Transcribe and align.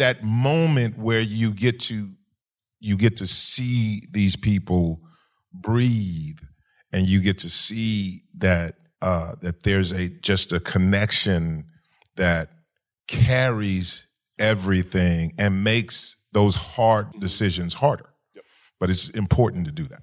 that 0.00 0.22
moment 0.22 0.98
where 0.98 1.20
you 1.20 1.52
get 1.52 1.78
to 1.78 2.08
you 2.80 2.96
get 2.96 3.18
to 3.18 3.26
see 3.26 4.00
these 4.10 4.36
people 4.36 5.00
breathe 5.52 6.38
and 6.92 7.06
you 7.06 7.20
get 7.20 7.38
to 7.38 7.50
see 7.50 8.22
that 8.38 8.74
uh, 9.02 9.34
that 9.42 9.62
there's 9.62 9.92
a 9.92 10.08
just 10.08 10.52
a 10.52 10.60
connection 10.60 11.64
that 12.16 12.48
carries 13.06 14.06
everything 14.38 15.32
and 15.38 15.62
makes 15.62 16.16
those 16.32 16.56
hard 16.56 17.08
decisions 17.18 17.74
harder. 17.74 18.08
Yep. 18.34 18.44
But 18.78 18.90
it's 18.90 19.10
important 19.10 19.66
to 19.66 19.72
do 19.72 19.84
that. 19.84 20.02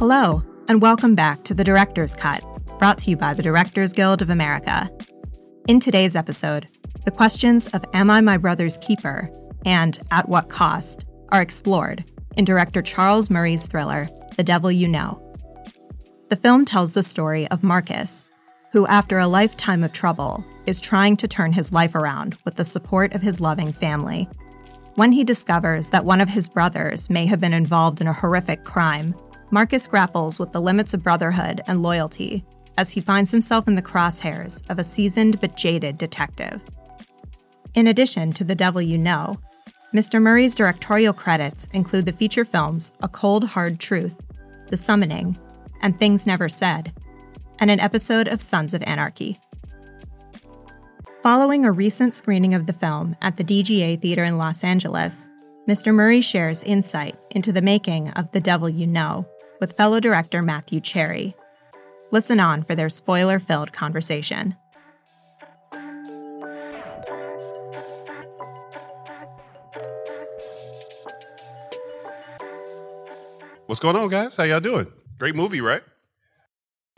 Hello, 0.00 0.42
and 0.66 0.80
welcome 0.80 1.14
back 1.14 1.44
to 1.44 1.52
The 1.52 1.62
Director's 1.62 2.14
Cut, 2.14 2.42
brought 2.78 2.96
to 3.00 3.10
you 3.10 3.18
by 3.18 3.34
the 3.34 3.42
Directors 3.42 3.92
Guild 3.92 4.22
of 4.22 4.30
America. 4.30 4.88
In 5.68 5.78
today's 5.78 6.16
episode, 6.16 6.70
the 7.04 7.10
questions 7.10 7.66
of 7.66 7.84
Am 7.92 8.08
I 8.08 8.22
My 8.22 8.38
Brother's 8.38 8.78
Keeper 8.78 9.30
and 9.66 9.98
At 10.10 10.26
What 10.26 10.48
Cost 10.48 11.04
are 11.28 11.42
explored 11.42 12.02
in 12.38 12.46
director 12.46 12.80
Charles 12.80 13.28
Murray's 13.28 13.66
thriller, 13.66 14.08
The 14.38 14.42
Devil 14.42 14.72
You 14.72 14.88
Know. 14.88 15.20
The 16.30 16.36
film 16.36 16.64
tells 16.64 16.94
the 16.94 17.02
story 17.02 17.46
of 17.48 17.62
Marcus, 17.62 18.24
who, 18.72 18.86
after 18.86 19.18
a 19.18 19.26
lifetime 19.26 19.84
of 19.84 19.92
trouble, 19.92 20.42
is 20.64 20.80
trying 20.80 21.18
to 21.18 21.28
turn 21.28 21.52
his 21.52 21.74
life 21.74 21.94
around 21.94 22.38
with 22.46 22.56
the 22.56 22.64
support 22.64 23.12
of 23.12 23.20
his 23.20 23.38
loving 23.38 23.70
family. 23.70 24.30
When 24.94 25.12
he 25.12 25.24
discovers 25.24 25.90
that 25.90 26.06
one 26.06 26.22
of 26.22 26.30
his 26.30 26.48
brothers 26.48 27.10
may 27.10 27.26
have 27.26 27.38
been 27.38 27.52
involved 27.52 28.00
in 28.00 28.06
a 28.06 28.14
horrific 28.14 28.64
crime, 28.64 29.14
Marcus 29.52 29.88
grapples 29.88 30.38
with 30.38 30.52
the 30.52 30.60
limits 30.60 30.94
of 30.94 31.02
brotherhood 31.02 31.60
and 31.66 31.82
loyalty 31.82 32.44
as 32.78 32.90
he 32.90 33.00
finds 33.00 33.32
himself 33.32 33.66
in 33.66 33.74
the 33.74 33.82
crosshairs 33.82 34.62
of 34.70 34.78
a 34.78 34.84
seasoned 34.84 35.40
but 35.40 35.56
jaded 35.56 35.98
detective. 35.98 36.62
In 37.74 37.88
addition 37.88 38.32
to 38.34 38.44
The 38.44 38.54
Devil 38.54 38.80
You 38.80 38.96
Know, 38.96 39.40
Mr. 39.92 40.22
Murray's 40.22 40.54
directorial 40.54 41.12
credits 41.12 41.68
include 41.72 42.04
the 42.04 42.12
feature 42.12 42.44
films 42.44 42.92
A 43.02 43.08
Cold 43.08 43.44
Hard 43.44 43.80
Truth, 43.80 44.20
The 44.68 44.76
Summoning, 44.76 45.36
and 45.82 45.98
Things 45.98 46.28
Never 46.28 46.48
Said, 46.48 46.92
and 47.58 47.72
an 47.72 47.80
episode 47.80 48.28
of 48.28 48.40
Sons 48.40 48.72
of 48.72 48.82
Anarchy. 48.84 49.36
Following 51.24 51.64
a 51.64 51.72
recent 51.72 52.14
screening 52.14 52.54
of 52.54 52.66
the 52.66 52.72
film 52.72 53.16
at 53.20 53.36
the 53.36 53.44
DGA 53.44 54.00
Theater 54.00 54.22
in 54.22 54.38
Los 54.38 54.62
Angeles, 54.62 55.28
Mr. 55.68 55.92
Murray 55.92 56.20
shares 56.20 56.62
insight 56.62 57.16
into 57.32 57.52
the 57.52 57.60
making 57.60 58.10
of 58.10 58.30
The 58.32 58.40
Devil 58.40 58.68
You 58.68 58.86
Know 58.86 59.26
with 59.60 59.76
fellow 59.76 60.00
director 60.00 60.42
Matthew 60.42 60.80
Cherry. 60.80 61.36
Listen 62.10 62.40
on 62.40 62.62
for 62.62 62.74
their 62.74 62.88
spoiler 62.88 63.38
filled 63.38 63.72
conversation. 63.72 64.56
What's 73.66 73.78
going 73.78 73.94
on, 73.94 74.08
guys? 74.08 74.36
How 74.36 74.42
y'all 74.42 74.58
doing? 74.58 74.88
Great 75.18 75.36
movie, 75.36 75.60
right? 75.60 75.82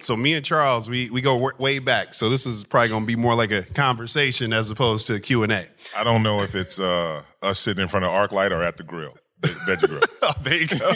So 0.00 0.16
me 0.16 0.34
and 0.34 0.44
Charles, 0.44 0.88
we 0.88 1.10
we 1.10 1.20
go 1.20 1.50
way 1.58 1.78
back. 1.78 2.14
So 2.14 2.30
this 2.30 2.46
is 2.46 2.64
probably 2.64 2.88
going 2.88 3.02
to 3.02 3.06
be 3.06 3.14
more 3.14 3.34
like 3.34 3.52
a 3.52 3.62
conversation 3.62 4.52
as 4.52 4.70
opposed 4.70 5.06
to 5.08 5.14
a 5.14 5.20
Q 5.20 5.42
and 5.42 5.52
A. 5.52 5.66
I 5.96 6.02
don't 6.02 6.22
know 6.22 6.40
if 6.40 6.54
it's 6.54 6.80
uh, 6.80 7.22
us 7.42 7.58
sitting 7.58 7.82
in 7.82 7.88
front 7.88 8.06
of 8.06 8.10
ArcLight 8.10 8.50
or 8.50 8.62
at 8.62 8.78
the 8.78 8.84
grill, 8.84 9.14
veggie 9.42 9.86
grill. 9.86 10.00
oh, 10.22 10.32
there 10.42 10.56
you 10.56 10.66
go. 10.66 10.92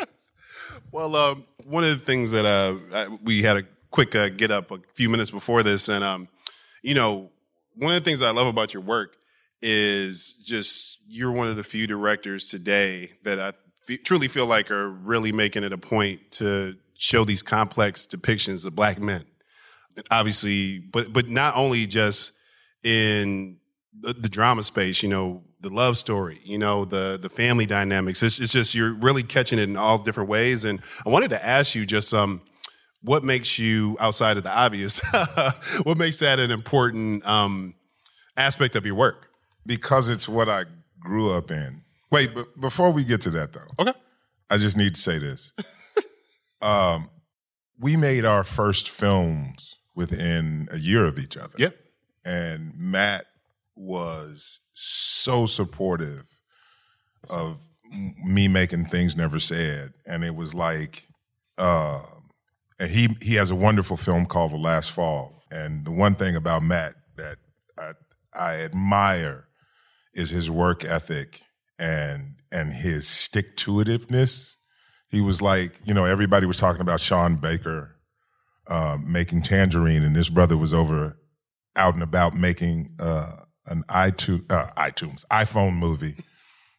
Well, 0.94 1.16
um, 1.16 1.44
one 1.64 1.82
of 1.82 1.90
the 1.90 1.96
things 1.96 2.30
that 2.30 2.44
uh, 2.46 3.08
we 3.24 3.42
had 3.42 3.56
a 3.56 3.64
quick 3.90 4.14
uh, 4.14 4.28
get 4.28 4.52
up 4.52 4.70
a 4.70 4.78
few 4.94 5.08
minutes 5.08 5.28
before 5.28 5.64
this, 5.64 5.88
and 5.88 6.04
um, 6.04 6.28
you 6.84 6.94
know, 6.94 7.32
one 7.74 7.92
of 7.92 8.04
the 8.04 8.08
things 8.08 8.22
I 8.22 8.30
love 8.30 8.46
about 8.46 8.72
your 8.72 8.82
work 8.84 9.16
is 9.60 10.34
just 10.34 11.00
you're 11.08 11.32
one 11.32 11.48
of 11.48 11.56
the 11.56 11.64
few 11.64 11.88
directors 11.88 12.48
today 12.48 13.08
that 13.24 13.40
I 13.40 13.48
f- 13.48 14.04
truly 14.04 14.28
feel 14.28 14.46
like 14.46 14.70
are 14.70 14.88
really 14.88 15.32
making 15.32 15.64
it 15.64 15.72
a 15.72 15.78
point 15.78 16.30
to 16.32 16.76
show 16.96 17.24
these 17.24 17.42
complex 17.42 18.06
depictions 18.06 18.64
of 18.64 18.76
black 18.76 19.00
men. 19.00 19.24
Obviously, 20.12 20.78
but 20.78 21.12
but 21.12 21.28
not 21.28 21.56
only 21.56 21.86
just 21.86 22.34
in 22.84 23.56
the, 23.98 24.12
the 24.12 24.28
drama 24.28 24.62
space, 24.62 25.02
you 25.02 25.08
know, 25.08 25.42
the 25.64 25.70
love 25.70 25.96
story, 25.96 26.38
you 26.44 26.58
know, 26.58 26.84
the 26.84 27.18
the 27.20 27.28
family 27.28 27.66
dynamics. 27.66 28.22
It's, 28.22 28.38
it's 28.38 28.52
just 28.52 28.74
you're 28.74 28.94
really 28.94 29.22
catching 29.22 29.58
it 29.58 29.68
in 29.68 29.76
all 29.76 29.98
different 29.98 30.28
ways. 30.28 30.64
And 30.64 30.80
I 31.04 31.08
wanted 31.08 31.30
to 31.30 31.44
ask 31.44 31.74
you 31.74 31.84
just 31.86 32.12
um, 32.14 32.42
what 33.02 33.24
makes 33.24 33.58
you 33.58 33.96
outside 33.98 34.36
of 34.36 34.44
the 34.44 34.56
obvious? 34.56 35.00
what 35.82 35.98
makes 35.98 36.18
that 36.18 36.38
an 36.38 36.50
important 36.50 37.26
um, 37.26 37.74
aspect 38.36 38.76
of 38.76 38.86
your 38.86 38.94
work? 38.94 39.30
Because 39.66 40.10
it's 40.10 40.28
what 40.28 40.48
I 40.48 40.64
grew 41.00 41.32
up 41.32 41.50
in. 41.50 41.80
Wait, 42.12 42.30
but 42.34 42.60
before 42.60 42.92
we 42.92 43.04
get 43.04 43.22
to 43.22 43.30
that 43.30 43.54
though, 43.54 43.70
okay, 43.80 43.98
I 44.50 44.58
just 44.58 44.76
need 44.76 44.94
to 44.94 45.00
say 45.00 45.18
this. 45.18 45.54
um, 46.62 47.08
we 47.80 47.96
made 47.96 48.26
our 48.26 48.44
first 48.44 48.90
films 48.90 49.76
within 49.94 50.68
a 50.70 50.78
year 50.78 51.06
of 51.06 51.18
each 51.18 51.36
other. 51.38 51.54
Yep. 51.56 51.74
And 52.26 52.78
Matt 52.78 53.26
was 53.76 54.60
so 54.74 55.13
supportive 55.46 56.26
of 57.30 57.60
me 58.24 58.48
making 58.48 58.86
things 58.86 59.16
never 59.16 59.38
said, 59.38 59.92
and 60.06 60.24
it 60.24 60.34
was 60.34 60.54
like, 60.54 61.04
uh, 61.58 62.00
and 62.78 62.90
he 62.90 63.08
he 63.22 63.34
has 63.36 63.50
a 63.50 63.56
wonderful 63.56 63.96
film 63.96 64.26
called 64.26 64.52
The 64.52 64.56
Last 64.56 64.90
Fall, 64.90 65.42
and 65.50 65.84
the 65.84 65.92
one 65.92 66.14
thing 66.14 66.36
about 66.36 66.62
Matt 66.62 66.94
that 67.16 67.36
I, 67.78 67.92
I 68.38 68.54
admire 68.62 69.48
is 70.14 70.30
his 70.30 70.50
work 70.50 70.84
ethic 70.84 71.40
and 71.78 72.36
and 72.52 72.72
his 72.72 73.06
stick 73.06 73.56
to 73.58 73.72
itiveness. 73.72 74.56
He 75.08 75.20
was 75.20 75.40
like, 75.40 75.78
you 75.84 75.94
know, 75.94 76.04
everybody 76.04 76.46
was 76.46 76.56
talking 76.56 76.80
about 76.80 77.00
Sean 77.00 77.36
Baker 77.36 77.94
um, 78.68 79.10
making 79.10 79.42
Tangerine, 79.42 80.02
and 80.02 80.16
this 80.16 80.30
brother 80.30 80.56
was 80.56 80.74
over 80.74 81.14
out 81.76 81.94
and 81.94 82.02
about 82.02 82.34
making 82.34 82.90
uh, 83.00 83.43
an 83.66 83.82
iTunes, 83.88 84.50
uh, 84.52 84.70
iTunes 84.76 85.24
iPhone 85.28 85.74
movie 85.74 86.16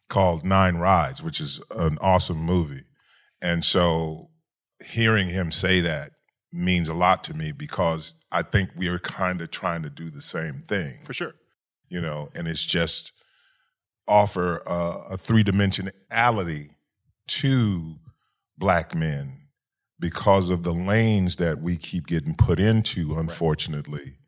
called 0.08 0.44
Nine 0.44 0.76
Rides, 0.76 1.22
which 1.22 1.40
is 1.40 1.62
an 1.76 1.98
awesome 2.00 2.38
movie. 2.38 2.82
And 3.42 3.64
so 3.64 4.30
hearing 4.84 5.28
him 5.28 5.50
say 5.50 5.80
that 5.80 6.10
means 6.52 6.88
a 6.88 6.94
lot 6.94 7.24
to 7.24 7.34
me 7.34 7.52
because 7.52 8.14
I 8.30 8.42
think 8.42 8.70
we 8.76 8.88
are 8.88 8.98
kind 8.98 9.40
of 9.40 9.50
trying 9.50 9.82
to 9.82 9.90
do 9.90 10.10
the 10.10 10.20
same 10.20 10.54
thing. 10.54 10.94
For 11.04 11.12
sure. 11.12 11.34
You 11.88 12.00
know, 12.00 12.30
and 12.34 12.48
it's 12.48 12.64
just 12.64 13.12
offer 14.08 14.62
a, 14.66 14.98
a 15.12 15.16
three 15.16 15.44
dimensionality 15.44 16.70
to 17.28 17.96
black 18.58 18.94
men 18.94 19.36
because 19.98 20.50
of 20.50 20.62
the 20.62 20.72
lanes 20.72 21.36
that 21.36 21.60
we 21.60 21.76
keep 21.76 22.06
getting 22.06 22.34
put 22.34 22.60
into, 22.60 23.16
unfortunately 23.16 24.18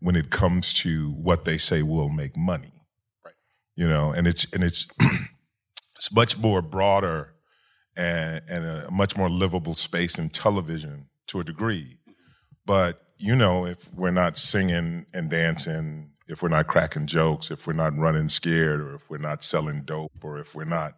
when 0.00 0.16
it 0.16 0.30
comes 0.30 0.72
to 0.72 1.10
what 1.12 1.44
they 1.44 1.58
say 1.58 1.82
will 1.82 2.08
make 2.08 2.36
money. 2.36 2.72
Right. 3.24 3.34
You 3.76 3.88
know, 3.88 4.12
and 4.12 4.26
it's 4.26 4.52
and 4.54 4.62
it's 4.62 4.86
it's 5.96 6.12
much 6.12 6.38
more 6.38 6.62
broader 6.62 7.34
and 7.96 8.42
and 8.48 8.64
a 8.64 8.90
much 8.90 9.16
more 9.16 9.28
livable 9.28 9.74
space 9.74 10.18
in 10.18 10.30
television 10.30 11.08
to 11.28 11.40
a 11.40 11.44
degree. 11.44 11.98
But 12.64 13.02
you 13.18 13.34
know, 13.34 13.66
if 13.66 13.92
we're 13.94 14.10
not 14.10 14.36
singing 14.36 15.06
and 15.12 15.28
dancing, 15.28 16.12
if 16.28 16.42
we're 16.42 16.48
not 16.48 16.68
cracking 16.68 17.06
jokes, 17.06 17.50
if 17.50 17.66
we're 17.66 17.72
not 17.72 17.96
running 17.96 18.28
scared, 18.28 18.80
or 18.80 18.94
if 18.94 19.10
we're 19.10 19.18
not 19.18 19.42
selling 19.42 19.82
dope, 19.84 20.12
or 20.22 20.38
if 20.38 20.54
we're 20.54 20.64
not 20.64 20.94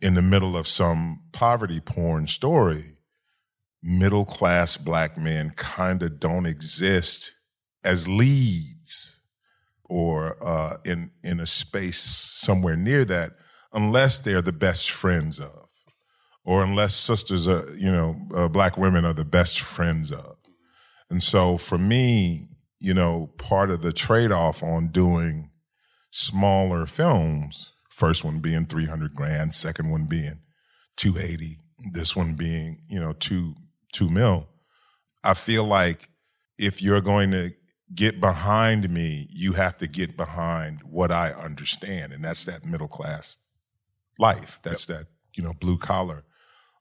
in 0.00 0.14
the 0.14 0.22
middle 0.22 0.56
of 0.56 0.66
some 0.66 1.22
poverty 1.32 1.80
porn 1.80 2.26
story, 2.26 2.96
middle 3.82 4.24
class 4.24 4.76
black 4.76 5.16
men 5.16 5.50
kind 5.50 6.02
of 6.02 6.18
don't 6.18 6.46
exist 6.46 7.35
as 7.86 8.08
leads 8.08 9.20
or 9.84 10.36
uh, 10.44 10.76
in 10.84 11.12
in 11.22 11.40
a 11.40 11.46
space 11.46 11.98
somewhere 11.98 12.76
near 12.76 13.04
that, 13.04 13.32
unless 13.72 14.18
they're 14.18 14.42
the 14.42 14.52
best 14.52 14.90
friends 14.90 15.38
of, 15.38 15.68
or 16.44 16.62
unless 16.62 16.94
sisters 16.94 17.46
are, 17.46 17.64
you 17.78 17.90
know, 17.90 18.16
uh, 18.34 18.48
black 18.48 18.76
women 18.76 19.04
are 19.04 19.14
the 19.14 19.24
best 19.24 19.60
friends 19.60 20.12
of. 20.12 20.36
And 21.08 21.22
so 21.22 21.56
for 21.56 21.78
me, 21.78 22.48
you 22.80 22.92
know, 22.92 23.30
part 23.38 23.70
of 23.70 23.80
the 23.80 23.92
trade 23.92 24.32
off 24.32 24.62
on 24.62 24.88
doing 24.88 25.50
smaller 26.10 26.86
films, 26.86 27.72
first 27.88 28.24
one 28.24 28.40
being 28.40 28.66
300 28.66 29.14
grand, 29.14 29.54
second 29.54 29.90
one 29.90 30.06
being 30.08 30.40
280, 30.96 31.58
this 31.92 32.16
one 32.16 32.34
being, 32.34 32.80
you 32.88 32.98
know, 32.98 33.12
two, 33.12 33.54
two 33.92 34.08
mil. 34.08 34.48
I 35.22 35.34
feel 35.34 35.64
like 35.64 36.08
if 36.58 36.82
you're 36.82 37.00
going 37.00 37.30
to 37.30 37.52
get 37.94 38.20
behind 38.20 38.90
me, 38.90 39.28
you 39.32 39.52
have 39.52 39.76
to 39.78 39.86
get 39.86 40.16
behind 40.16 40.80
what 40.82 41.12
I 41.12 41.30
understand, 41.30 42.12
and 42.12 42.24
that's 42.24 42.44
that 42.46 42.64
middle 42.64 42.88
class 42.88 43.38
life. 44.18 44.60
That's 44.62 44.86
that, 44.86 45.06
you 45.34 45.42
know, 45.42 45.52
blue 45.52 45.78
collar 45.78 46.24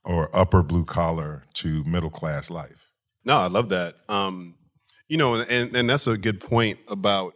or 0.03 0.29
upper 0.35 0.63
blue 0.63 0.85
collar 0.85 1.43
to 1.55 1.83
middle 1.83 2.09
class 2.09 2.49
life. 2.49 2.91
No, 3.23 3.37
I 3.37 3.47
love 3.47 3.69
that. 3.69 3.95
Um, 4.07 4.55
you 5.07 5.17
know, 5.17 5.35
and, 5.49 5.75
and 5.75 5.89
that's 5.89 6.07
a 6.07 6.17
good 6.17 6.39
point 6.39 6.79
about, 6.87 7.33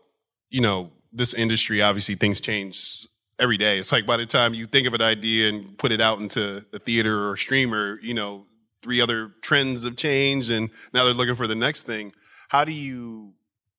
you 0.50 0.62
know, 0.62 0.92
this 1.12 1.34
industry, 1.34 1.82
obviously 1.82 2.16
things 2.16 2.42
change 2.42 3.08
every 3.40 3.58
day. 3.58 3.80
It's 3.80 3.92
like 3.92 4.06
by 4.06 4.18
the 4.18 4.26
time 4.26 4.54
you 4.54 4.68
think 4.68 4.88
of 4.88 4.94
an 4.94 5.02
idea 5.02 5.50
and 5.50 5.78
put 5.78 5.92
it 5.92 6.02
out 6.02 6.20
into 6.20 6.66
the 6.72 6.80
theater 6.80 7.30
or 7.30 7.38
streamer, 7.38 8.00
you 8.02 8.14
know, 8.14 8.46
three 8.82 9.02
other 9.02 9.32
trends 9.42 9.84
have 9.84 9.96
changed 9.96 10.52
and 10.52 10.70
now 10.94 11.06
they're 11.06 11.14
looking 11.14 11.36
for 11.36 11.48
the 11.48 11.56
next 11.56 11.84
thing. 11.84 12.12
How 12.50 12.66
do 12.66 12.72
you, 12.72 13.34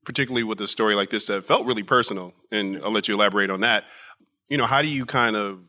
particularly 0.04 0.44
with 0.44 0.60
a 0.60 0.66
story 0.66 0.94
like 0.94 1.10
this 1.10 1.26
that 1.26 1.44
felt 1.44 1.66
really 1.66 1.82
personal, 1.82 2.34
and 2.50 2.80
I'll 2.84 2.90
let 2.90 3.08
you 3.08 3.14
elaborate 3.14 3.50
on 3.50 3.60
that, 3.60 3.84
you 4.48 4.56
know, 4.56 4.66
how 4.66 4.82
do 4.82 4.88
you 4.88 5.06
kind 5.06 5.36
of 5.36 5.60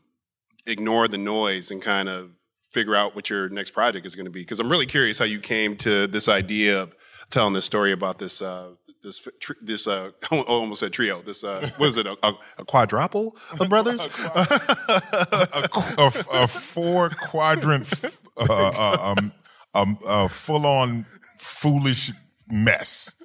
ignore 0.66 1.08
the 1.08 1.18
noise 1.18 1.70
and 1.70 1.80
kind 1.80 2.08
of 2.08 2.30
figure 2.72 2.96
out 2.96 3.14
what 3.14 3.30
your 3.30 3.48
next 3.48 3.70
project 3.70 4.04
is 4.06 4.14
going 4.14 4.26
to 4.26 4.30
be? 4.30 4.40
Because 4.40 4.60
I'm 4.60 4.70
really 4.70 4.86
curious 4.86 5.18
how 5.18 5.24
you 5.24 5.38
came 5.38 5.76
to 5.78 6.06
this 6.06 6.28
idea 6.28 6.82
of 6.82 6.94
telling 7.30 7.54
this 7.54 7.64
story 7.64 7.92
about 7.92 8.18
this 8.18 8.42
uh, 8.42 8.70
this 9.02 9.28
this 9.60 9.86
uh, 9.86 10.10
I 10.30 10.40
almost 10.40 10.80
said 10.80 10.92
trio. 10.92 11.22
This 11.22 11.44
uh, 11.44 11.68
what 11.76 11.88
is 11.88 11.96
it? 11.96 12.06
A, 12.06 12.16
a, 12.22 12.34
a 12.58 12.64
quadruple 12.64 13.36
of 13.60 13.68
brothers? 13.68 14.06
a, 14.34 15.68
a, 15.98 16.10
a, 16.34 16.46
four 16.46 17.10
quadrant, 17.10 18.04
uh, 18.38 18.46
uh 18.50 19.14
um, 19.16 19.32
um, 19.74 19.98
a 20.08 20.28
full 20.28 20.66
on 20.66 21.06
foolish 21.38 22.10
mess. 22.50 23.21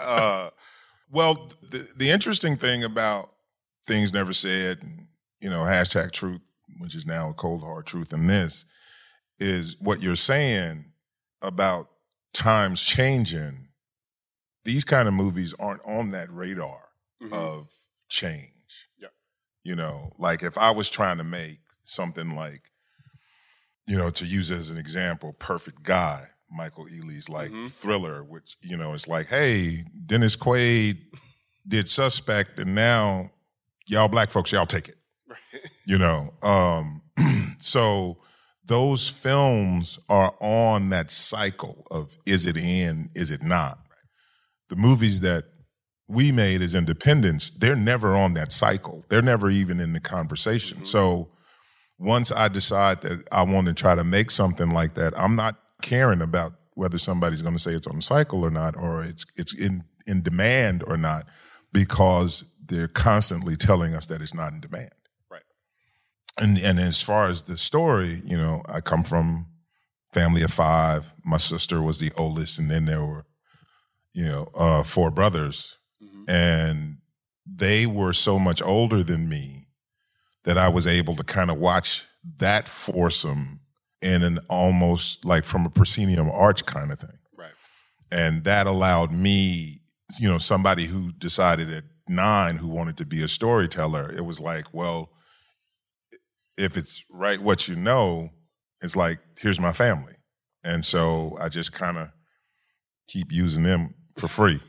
Uh, 0.00 0.50
well, 1.10 1.50
the, 1.62 1.86
the 1.96 2.10
interesting 2.10 2.56
thing 2.56 2.84
about 2.84 3.30
things 3.86 4.12
never 4.12 4.32
said, 4.32 4.82
and, 4.82 5.06
you 5.40 5.50
know, 5.50 5.62
hashtag 5.62 6.12
truth, 6.12 6.40
which 6.78 6.94
is 6.94 7.06
now 7.06 7.30
a 7.30 7.34
cold 7.34 7.62
hard 7.62 7.86
truth 7.86 8.12
in 8.12 8.26
this, 8.26 8.64
is 9.38 9.76
what 9.80 10.02
you're 10.02 10.16
saying 10.16 10.84
about 11.42 11.88
times 12.32 12.82
changing 12.82 13.68
these 14.64 14.84
kind 14.84 15.08
of 15.08 15.14
movies 15.14 15.54
aren't 15.58 15.84
on 15.84 16.10
that 16.10 16.30
radar 16.30 16.90
mm-hmm. 17.22 17.32
of 17.32 17.70
change. 18.08 18.88
Yeah. 18.98 19.08
You 19.64 19.74
know, 19.74 20.12
like 20.18 20.42
if 20.42 20.58
I 20.58 20.70
was 20.70 20.90
trying 20.90 21.18
to 21.18 21.24
make 21.24 21.60
something 21.82 22.36
like, 22.36 22.70
you 23.86 23.96
know, 23.96 24.10
to 24.10 24.24
use 24.26 24.50
as 24.50 24.70
an 24.70 24.78
example, 24.78 25.34
Perfect 25.38 25.82
Guy, 25.82 26.26
Michael 26.50 26.86
Ealy's 26.86 27.28
like 27.28 27.50
mm-hmm. 27.50 27.66
thriller, 27.66 28.24
which, 28.24 28.56
you 28.62 28.76
know, 28.76 28.94
it's 28.94 29.08
like, 29.08 29.26
hey, 29.26 29.84
Dennis 30.06 30.36
Quaid 30.36 30.98
did 31.66 31.88
Suspect 31.88 32.58
and 32.58 32.74
now 32.74 33.30
y'all 33.86 34.08
black 34.08 34.30
folks, 34.30 34.52
y'all 34.52 34.66
take 34.66 34.88
it. 34.88 34.96
Right. 35.28 35.38
You 35.86 35.98
know, 35.98 36.32
um, 36.44 37.02
so 37.58 38.18
those 38.64 39.08
films 39.08 39.98
are 40.08 40.32
on 40.40 40.90
that 40.90 41.10
cycle 41.10 41.84
of 41.90 42.16
is 42.26 42.46
it 42.46 42.56
in, 42.56 43.08
is 43.16 43.32
it 43.32 43.42
not? 43.42 43.80
the 44.70 44.76
movies 44.76 45.20
that 45.20 45.44
we 46.08 46.32
made 46.32 46.62
as 46.62 46.74
independents, 46.74 47.50
they're 47.50 47.76
never 47.76 48.16
on 48.16 48.34
that 48.34 48.52
cycle. 48.52 49.04
They're 49.10 49.20
never 49.20 49.50
even 49.50 49.78
in 49.80 49.92
the 49.92 50.00
conversation. 50.00 50.78
Mm-hmm. 50.78 50.86
So 50.86 51.28
once 51.98 52.32
I 52.32 52.48
decide 52.48 53.02
that 53.02 53.28
I 53.30 53.42
want 53.42 53.66
to 53.66 53.74
try 53.74 53.94
to 53.94 54.02
make 54.02 54.30
something 54.30 54.70
like 54.70 54.94
that, 54.94 55.12
I'm 55.16 55.36
not 55.36 55.56
caring 55.82 56.22
about 56.22 56.52
whether 56.74 56.98
somebody's 56.98 57.42
going 57.42 57.54
to 57.54 57.60
say 57.60 57.72
it's 57.72 57.86
on 57.86 57.96
the 57.96 58.02
cycle 58.02 58.44
or 58.44 58.50
not, 58.50 58.76
or 58.76 59.02
it's 59.02 59.24
it's 59.36 59.58
in 59.58 59.84
in 60.06 60.22
demand 60.22 60.82
or 60.86 60.96
not, 60.96 61.24
because 61.72 62.44
they're 62.66 62.88
constantly 62.88 63.56
telling 63.56 63.94
us 63.94 64.06
that 64.06 64.22
it's 64.22 64.34
not 64.34 64.52
in 64.52 64.60
demand. 64.60 64.92
Right. 65.30 65.42
And 66.38 66.58
and 66.58 66.78
as 66.78 67.02
far 67.02 67.26
as 67.26 67.42
the 67.42 67.56
story, 67.56 68.20
you 68.24 68.36
know, 68.36 68.62
I 68.68 68.80
come 68.80 69.02
from 69.02 69.46
family 70.12 70.42
of 70.42 70.52
five. 70.52 71.12
My 71.24 71.36
sister 71.36 71.82
was 71.82 71.98
the 71.98 72.12
oldest, 72.16 72.58
and 72.58 72.70
then 72.70 72.86
there 72.86 73.04
were 73.04 73.26
you 74.12 74.26
know, 74.26 74.48
uh, 74.54 74.82
four 74.82 75.10
brothers, 75.10 75.78
mm-hmm. 76.02 76.24
and 76.28 76.98
they 77.46 77.86
were 77.86 78.12
so 78.12 78.38
much 78.38 78.62
older 78.62 79.02
than 79.02 79.28
me 79.28 79.68
that 80.44 80.58
I 80.58 80.68
was 80.68 80.86
able 80.86 81.14
to 81.16 81.24
kind 81.24 81.50
of 81.50 81.58
watch 81.58 82.06
that 82.38 82.68
foursome 82.68 83.59
in 84.02 84.22
an 84.22 84.38
almost 84.48 85.24
like 85.24 85.44
from 85.44 85.66
a 85.66 85.70
proscenium 85.70 86.30
arch 86.30 86.64
kind 86.66 86.92
of 86.92 86.98
thing. 86.98 87.18
Right. 87.36 87.50
And 88.10 88.44
that 88.44 88.66
allowed 88.66 89.12
me, 89.12 89.80
you 90.18 90.28
know, 90.28 90.38
somebody 90.38 90.86
who 90.86 91.12
decided 91.12 91.70
at 91.72 91.84
nine 92.08 92.56
who 92.56 92.68
wanted 92.68 92.96
to 92.98 93.06
be 93.06 93.22
a 93.22 93.28
storyteller, 93.28 94.10
it 94.10 94.24
was 94.24 94.40
like, 94.40 94.66
well, 94.72 95.10
if 96.56 96.76
it's 96.76 97.04
right 97.10 97.40
what 97.40 97.68
you 97.68 97.76
know, 97.76 98.30
it's 98.82 98.96
like, 98.96 99.18
here's 99.38 99.60
my 99.60 99.72
family. 99.72 100.14
And 100.64 100.84
so 100.84 101.36
I 101.40 101.48
just 101.48 101.72
kind 101.72 101.96
of 101.96 102.10
keep 103.08 103.32
using 103.32 103.62
them 103.62 103.94
for 104.16 104.28
free. 104.28 104.60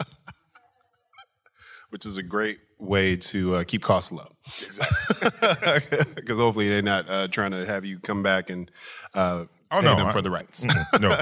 Which 1.90 2.06
is 2.06 2.16
a 2.16 2.22
great 2.22 2.58
way 2.78 3.16
to 3.16 3.56
uh, 3.56 3.64
keep 3.64 3.82
costs 3.82 4.12
low. 4.12 4.28
Exactly. 4.46 5.98
Because 6.14 6.38
hopefully 6.38 6.68
they're 6.68 6.82
not 6.82 7.08
uh, 7.08 7.28
trying 7.28 7.50
to 7.50 7.66
have 7.66 7.84
you 7.84 7.98
come 7.98 8.22
back 8.22 8.50
and 8.50 8.70
uh, 9.14 9.44
oh, 9.70 9.80
pay 9.80 9.82
no, 9.82 9.96
them 9.96 10.06
I, 10.06 10.12
for 10.12 10.22
the 10.22 10.30
rights. 10.30 10.66
no, 11.00 11.18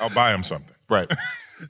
I'll 0.00 0.14
buy 0.14 0.32
them 0.32 0.42
something. 0.42 0.74
Right. 0.88 1.10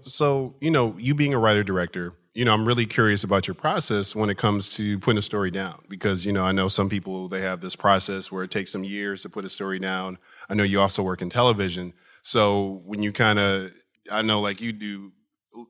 So, 0.03 0.55
you 0.61 0.71
know, 0.71 0.97
you 0.99 1.15
being 1.15 1.35
a 1.35 1.39
writer 1.39 1.63
director, 1.63 2.15
you 2.35 2.45
know, 2.45 2.55
I'm 2.55 2.67
really 2.67 2.87
curious 2.87 3.25
about 3.25 3.49
your 3.49 3.55
process 3.55 4.15
when 4.15 4.31
it 4.31 4.39
comes 4.39 4.69
to 4.77 4.99
putting 5.01 5.19
a 5.19 5.23
story 5.23 5.51
down 5.51 5.83
because, 5.89 6.25
you 6.25 6.33
know, 6.33 6.45
I 6.45 6.53
know 6.53 6.69
some 6.69 6.89
people, 6.89 7.29
they 7.29 7.41
have 7.41 7.61
this 7.61 7.75
process 7.75 8.31
where 8.31 8.45
it 8.45 8.51
takes 8.51 8.71
some 8.71 8.85
years 8.85 9.23
to 9.23 9.29
put 9.29 9.45
a 9.45 9.51
story 9.51 9.79
down. 9.79 10.17
I 10.49 10.55
know 10.55 10.63
you 10.63 10.81
also 10.81 11.03
work 11.03 11.23
in 11.23 11.29
television. 11.29 11.93
So 12.23 12.83
when 12.85 13.03
you 13.03 13.13
kind 13.13 13.39
of, 13.39 13.73
I 14.13 14.23
know 14.23 14.41
like 14.41 14.61
you 14.61 14.73
do 14.73 15.13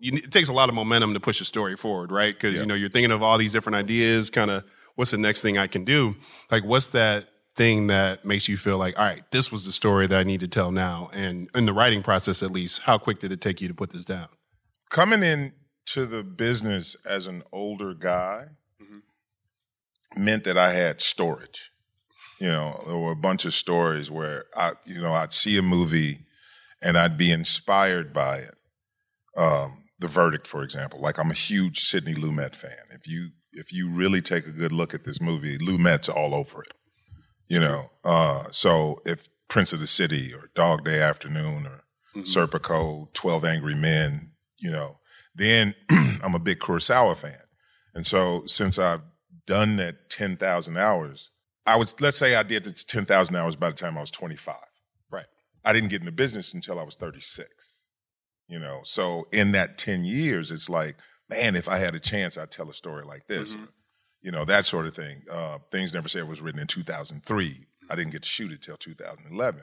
you, 0.01 0.13
it 0.15 0.31
takes 0.31 0.49
a 0.49 0.53
lot 0.53 0.69
of 0.69 0.75
momentum 0.75 1.15
to 1.15 1.21
push 1.21 1.41
a 1.41 1.45
story 1.45 1.77
forward, 1.77 2.13
right? 2.13 2.33
Because 2.33 2.55
yeah. 2.55 2.63
you 2.63 2.67
know 2.67 2.75
you're 2.75 2.91
thinking 2.91 3.13
of 3.13 3.23
all 3.23 3.39
these 3.39 3.53
different 3.53 3.77
ideas. 3.77 4.31
Kind 4.31 4.51
of, 4.51 4.71
what's 4.97 5.11
the 5.11 5.19
next 5.19 5.43
thing 5.43 5.59
I 5.59 5.67
can 5.67 5.85
do? 5.85 6.15
Like, 6.51 6.65
what's 6.65 6.91
that 6.91 7.27
thing 7.57 7.89
that 7.89 8.25
makes 8.25 8.49
you 8.49 8.57
feel 8.57 8.79
like, 8.79 8.99
all 8.99 9.05
right, 9.05 9.23
this 9.31 9.51
was 9.51 9.65
the 9.67 9.73
story 9.73 10.07
that 10.07 10.19
I 10.19 10.23
need 10.23 10.41
to 10.41 10.49
tell 10.49 10.73
now? 10.73 11.11
And 11.13 11.49
in 11.55 11.67
the 11.67 11.73
writing 11.73 12.03
process, 12.03 12.43
at 12.43 12.51
least, 12.51 12.83
how 12.83 12.99
quick 12.99 13.19
did 13.19 13.33
it 13.33 13.41
take 13.41 13.61
you 13.61 13.69
to 13.69 13.75
put 13.75 13.91
this 13.91 14.05
down? 14.05 14.29
Coming 14.91 15.23
in 15.23 15.53
to 15.87 16.07
the 16.07 16.23
business 16.23 16.97
as 17.09 17.27
an 17.27 17.43
older 17.53 17.95
guy 17.95 18.47
mm-hmm. 18.83 20.25
meant 20.25 20.45
that 20.45 20.59
I 20.59 20.73
had 20.73 21.01
storage. 21.01 21.71
You 22.39 22.49
know, 22.49 22.83
there 22.87 22.97
were 22.97 23.13
a 23.13 23.17
bunch 23.17 23.45
of 23.45 23.53
stories 23.53 24.11
where 24.11 24.45
I, 24.57 24.73
you 24.87 25.01
know, 25.01 25.13
I'd 25.13 25.33
see 25.33 25.59
a 25.59 25.63
movie 25.63 26.21
and 26.83 26.97
I'd 26.97 27.19
be 27.19 27.31
inspired 27.31 28.15
by 28.15 28.39
it 28.39 28.55
um, 29.37 29.85
the 29.99 30.09
verdict, 30.09 30.47
for 30.47 30.63
example. 30.63 31.01
Like 31.01 31.19
I'm 31.19 31.31
a 31.31 31.35
huge 31.35 31.81
Sidney 31.81 32.15
Lumet 32.15 32.57
fan. 32.57 32.87
If 32.91 33.07
you 33.07 33.31
if 33.53 33.73
you 33.73 33.91
really 33.91 34.21
take 34.21 34.47
a 34.47 34.53
good 34.53 34.73
look 34.73 34.95
at 34.95 35.05
this 35.05 35.21
movie, 35.21 35.59
Lumet's 35.59 36.09
all 36.09 36.35
over 36.35 36.63
it. 36.63 36.73
You 37.49 37.61
know, 37.61 37.91
uh, 38.05 38.45
so 38.53 38.97
if 39.05 39.29
Prince 39.49 39.73
of 39.73 39.81
the 39.81 39.87
City 39.87 40.33
or 40.33 40.51
Dog 40.55 40.85
Day 40.85 41.01
Afternoon 41.01 41.67
or 41.67 41.85
mm-hmm. 42.17 42.21
Serpico, 42.23 43.13
Twelve 43.13 43.45
Angry 43.45 43.75
Men, 43.75 44.33
you 44.59 44.71
know, 44.71 44.99
then 45.35 45.75
I'm 46.23 46.35
a 46.35 46.41
big 46.41 46.61
Kurosawa 46.61 47.17
fan, 47.17 47.43
and 47.95 48.07
so 48.07 48.45
since 48.47 48.79
I've 48.79 49.03
done 49.47 49.77
that 49.77 50.11
ten 50.11 50.37
thousand 50.37 50.79
hours, 50.79 51.31
I 51.67 51.77
was 51.77 52.01
let's 52.01 52.17
say 52.17 52.37
I 52.37 52.43
did 52.43 52.65
the 52.65 52.73
ten 52.73 53.05
thousand 53.05 53.37
hours 53.37 53.57
by 53.57 53.69
the 53.69 53.77
time 53.77 53.99
I 53.99 54.01
was 54.01 54.11
twenty 54.11 54.37
five. 54.37 54.57
Right. 55.11 55.27
I 55.65 55.73
didn't 55.73 55.91
get 55.91 56.01
in 56.01 56.07
the 56.07 56.13
business 56.13 56.55
until 56.55 56.79
I 56.79 56.85
was 56.85 56.95
thirty 56.95 57.21
six 57.21 57.80
you 58.51 58.59
know. 58.59 58.81
So 58.83 59.25
in 59.33 59.53
that 59.53 59.79
10 59.79 60.05
years, 60.05 60.51
it's 60.51 60.69
like, 60.69 60.97
man, 61.29 61.57
if 61.57 61.69
I 61.69 61.79
had 61.79 61.95
a 61.95 62.01
chance, 62.01 62.37
I'd 62.37 62.51
tell 62.51 62.69
a 62.69 62.75
story 62.75 63.05
like 63.05 63.27
this. 63.27 63.55
Mm-hmm. 63.55 63.65
You 64.23 64.33
know, 64.33 64.45
that 64.45 64.67
sort 64.67 64.87
of 64.87 64.95
thing. 64.95 65.23
Uh, 65.33 65.59
Things 65.71 65.95
Never 65.95 66.09
Said 66.09 66.29
was 66.29 66.43
written 66.43 66.61
in 66.61 66.67
2003. 66.67 67.67
I 67.89 67.95
didn't 67.95 68.13
get 68.13 68.23
to 68.23 68.29
shoot 68.29 68.53
it 68.53 68.61
till 68.61 68.77
2011. 68.77 69.63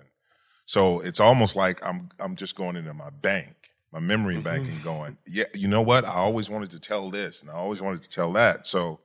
So 0.66 1.00
it's 1.00 1.20
almost 1.20 1.56
like 1.56 1.86
I'm 1.86 2.10
I'm 2.20 2.36
just 2.36 2.56
going 2.58 2.76
into 2.76 2.94
my 2.94 3.10
bank, 3.10 3.56
my 3.94 4.00
memory 4.00 4.36
mm-hmm. 4.36 4.44
bank, 4.44 4.68
and 4.68 4.84
going, 4.84 5.18
yeah, 5.28 5.46
you 5.54 5.68
know 5.68 5.82
what? 5.82 6.04
I 6.06 6.16
always 6.16 6.50
wanted 6.50 6.72
to 6.72 6.80
tell 6.80 7.10
this, 7.10 7.42
and 7.42 7.52
I 7.52 7.54
always 7.54 7.82
wanted 7.82 8.02
to 8.02 8.10
tell 8.10 8.34
that. 8.34 8.66
So 8.66 9.00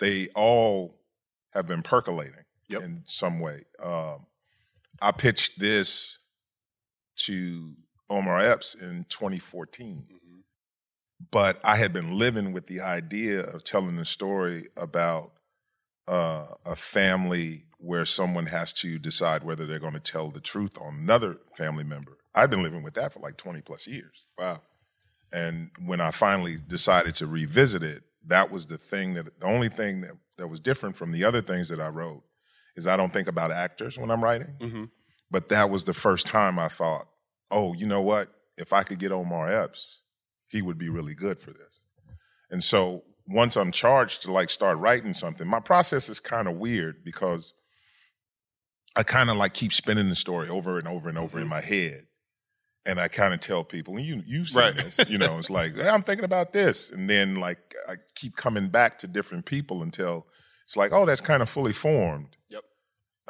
they 0.00 0.28
all 0.34 0.98
have 1.52 1.66
been 1.66 1.82
percolating 1.82 2.44
yep. 2.68 2.82
in 2.82 3.02
some 3.06 3.40
way. 3.40 3.62
Um, 3.82 4.26
I 5.00 5.12
pitched 5.12 5.58
this 5.58 6.18
to 7.20 7.74
Omar 8.10 8.40
Epps 8.40 8.74
in 8.74 9.04
2014. 9.08 10.06
Mm-hmm. 10.06 10.40
But 11.30 11.60
I 11.64 11.76
had 11.76 11.92
been 11.92 12.18
living 12.18 12.52
with 12.52 12.66
the 12.66 12.80
idea 12.80 13.40
of 13.40 13.64
telling 13.64 13.96
the 13.96 14.04
story 14.04 14.64
about 14.76 15.32
uh, 16.06 16.46
a 16.64 16.76
family 16.76 17.64
where 17.78 18.04
someone 18.04 18.46
has 18.46 18.72
to 18.72 18.98
decide 18.98 19.44
whether 19.44 19.66
they're 19.66 19.78
going 19.78 19.92
to 19.94 20.00
tell 20.00 20.30
the 20.30 20.40
truth 20.40 20.80
on 20.80 20.96
another 20.96 21.38
family 21.56 21.84
member. 21.84 22.18
I've 22.34 22.50
been 22.50 22.62
living 22.62 22.82
with 22.82 22.94
that 22.94 23.12
for 23.12 23.20
like 23.20 23.36
20 23.36 23.60
plus 23.62 23.86
years. 23.86 24.26
Wow. 24.38 24.62
And 25.32 25.70
when 25.84 26.00
I 26.00 26.10
finally 26.10 26.56
decided 26.66 27.14
to 27.16 27.26
revisit 27.26 27.82
it, 27.82 28.02
that 28.26 28.50
was 28.50 28.66
the 28.66 28.78
thing 28.78 29.14
that 29.14 29.40
the 29.40 29.46
only 29.46 29.68
thing 29.68 30.00
that, 30.02 30.12
that 30.38 30.48
was 30.48 30.60
different 30.60 30.96
from 30.96 31.12
the 31.12 31.24
other 31.24 31.40
things 31.40 31.68
that 31.68 31.80
I 31.80 31.88
wrote 31.88 32.22
is 32.76 32.86
I 32.86 32.96
don't 32.96 33.12
think 33.12 33.28
about 33.28 33.50
actors 33.50 33.98
when 33.98 34.10
I'm 34.10 34.22
writing. 34.22 34.54
Mm-hmm. 34.60 34.84
But 35.30 35.48
that 35.50 35.68
was 35.68 35.84
the 35.84 35.92
first 35.92 36.26
time 36.26 36.58
I 36.58 36.68
thought, 36.68 37.06
oh, 37.50 37.74
you 37.74 37.86
know 37.86 38.02
what? 38.02 38.28
If 38.56 38.72
I 38.72 38.82
could 38.82 38.98
get 38.98 39.12
Omar 39.12 39.48
Epps, 39.50 40.02
he 40.48 40.62
would 40.62 40.78
be 40.78 40.88
really 40.88 41.14
good 41.14 41.40
for 41.40 41.52
this. 41.52 41.80
And 42.50 42.62
so 42.64 43.04
once 43.26 43.56
I'm 43.56 43.70
charged 43.72 44.22
to 44.22 44.32
like 44.32 44.50
start 44.50 44.78
writing 44.78 45.14
something, 45.14 45.46
my 45.46 45.60
process 45.60 46.08
is 46.08 46.18
kind 46.20 46.48
of 46.48 46.56
weird 46.56 47.04
because 47.04 47.54
I 48.96 49.02
kind 49.02 49.30
of 49.30 49.36
like 49.36 49.54
keep 49.54 49.72
spinning 49.72 50.08
the 50.08 50.16
story 50.16 50.48
over 50.48 50.78
and 50.78 50.88
over 50.88 51.08
and 51.08 51.18
over 51.18 51.38
in 51.38 51.44
Mm-hmm. 51.44 51.50
my 51.50 51.60
head. 51.60 52.04
And 52.86 52.98
I 52.98 53.08
kind 53.08 53.34
of 53.34 53.40
tell 53.40 53.64
people, 53.64 53.96
and 53.96 54.04
you 54.06 54.22
you've 54.26 54.48
seen 54.48 54.62
Right. 54.62 54.74
this, 54.74 55.10
you 55.10 55.18
know, 55.18 55.36
it's 55.38 55.50
like, 55.50 55.76
hey, 55.76 55.88
I'm 55.88 56.02
thinking 56.02 56.24
about 56.24 56.52
this. 56.54 56.90
And 56.90 57.08
then 57.08 57.34
like 57.36 57.74
I 57.86 57.96
keep 58.14 58.34
coming 58.34 58.68
back 58.68 58.96
to 59.00 59.06
different 59.06 59.44
people 59.44 59.82
until 59.82 60.26
it's 60.64 60.76
like, 60.76 60.90
oh, 60.92 61.04
that's 61.04 61.20
kind 61.20 61.42
of 61.42 61.50
fully 61.50 61.74
formed. 61.74 62.36
Yep. 62.48 62.64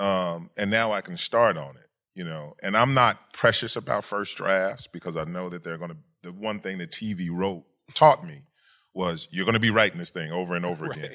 Um, 0.07 0.51
and 0.57 0.71
now 0.71 0.93
I 0.93 1.01
can 1.01 1.17
start 1.17 1.57
on 1.57 1.71
it, 1.77 1.88
you 2.19 2.25
know. 2.25 2.55
And 2.63 2.77
I'm 2.77 2.93
not 2.93 3.33
precious 3.33 3.77
about 3.77 4.05
first 4.05 4.37
drafts 4.37 4.89
because 4.89 5.17
I 5.17 5.25
know 5.25 5.49
that 5.49 5.63
they're 5.63 5.79
gonna 5.79 5.97
the 6.23 6.33
one 6.33 6.59
thing 6.59 6.79
that 6.79 6.91
TV 6.91 7.29
wrote 7.31 7.65
taught 7.95 8.25
me 8.25 8.41
was 8.93 9.29
you're 9.31 9.47
gonna 9.47 9.61
be 9.61 9.71
writing 9.71 9.99
this 9.99 10.11
thing 10.11 10.33
over 10.33 10.57
and 10.57 10.67
over 10.67 10.87
again. 10.91 11.15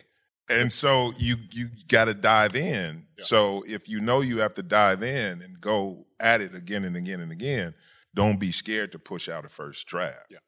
And 0.50 0.72
so 0.72 1.12
you 1.18 1.36
you 1.52 1.68
got 1.88 2.06
to 2.06 2.14
dive 2.14 2.56
in. 2.56 3.06
Yeah. 3.18 3.26
So 3.26 3.64
if 3.68 3.88
you 3.90 4.00
know 4.00 4.22
you 4.22 4.40
have 4.40 4.54
to 4.56 4.64
dive 4.64 5.04
in 5.04 5.42
and 5.42 5.60
go 5.60 6.06
at 6.20 6.42
it 6.42 6.56
again 6.56 6.86
and 6.86 6.96
again 6.96 7.20
and 7.20 7.32
again, 7.32 7.74
don't 8.16 8.40
be 8.40 8.52
scared 8.52 8.92
to 8.94 9.00
push 9.00 9.30
out 9.30 9.46
a 9.46 9.50
first 9.50 9.88
draft. 9.88 10.28
Yeah. 10.30 10.40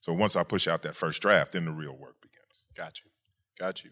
So 0.00 0.12
once 0.12 0.36
I 0.36 0.44
push 0.44 0.68
out 0.68 0.82
that 0.82 0.94
first 0.94 1.22
draft, 1.22 1.52
then 1.52 1.64
the 1.64 1.72
real 1.72 1.96
work 1.96 2.20
begins. 2.20 2.64
Got 2.74 3.00
you. 3.04 3.10
Got 3.58 3.84
you. 3.84 3.90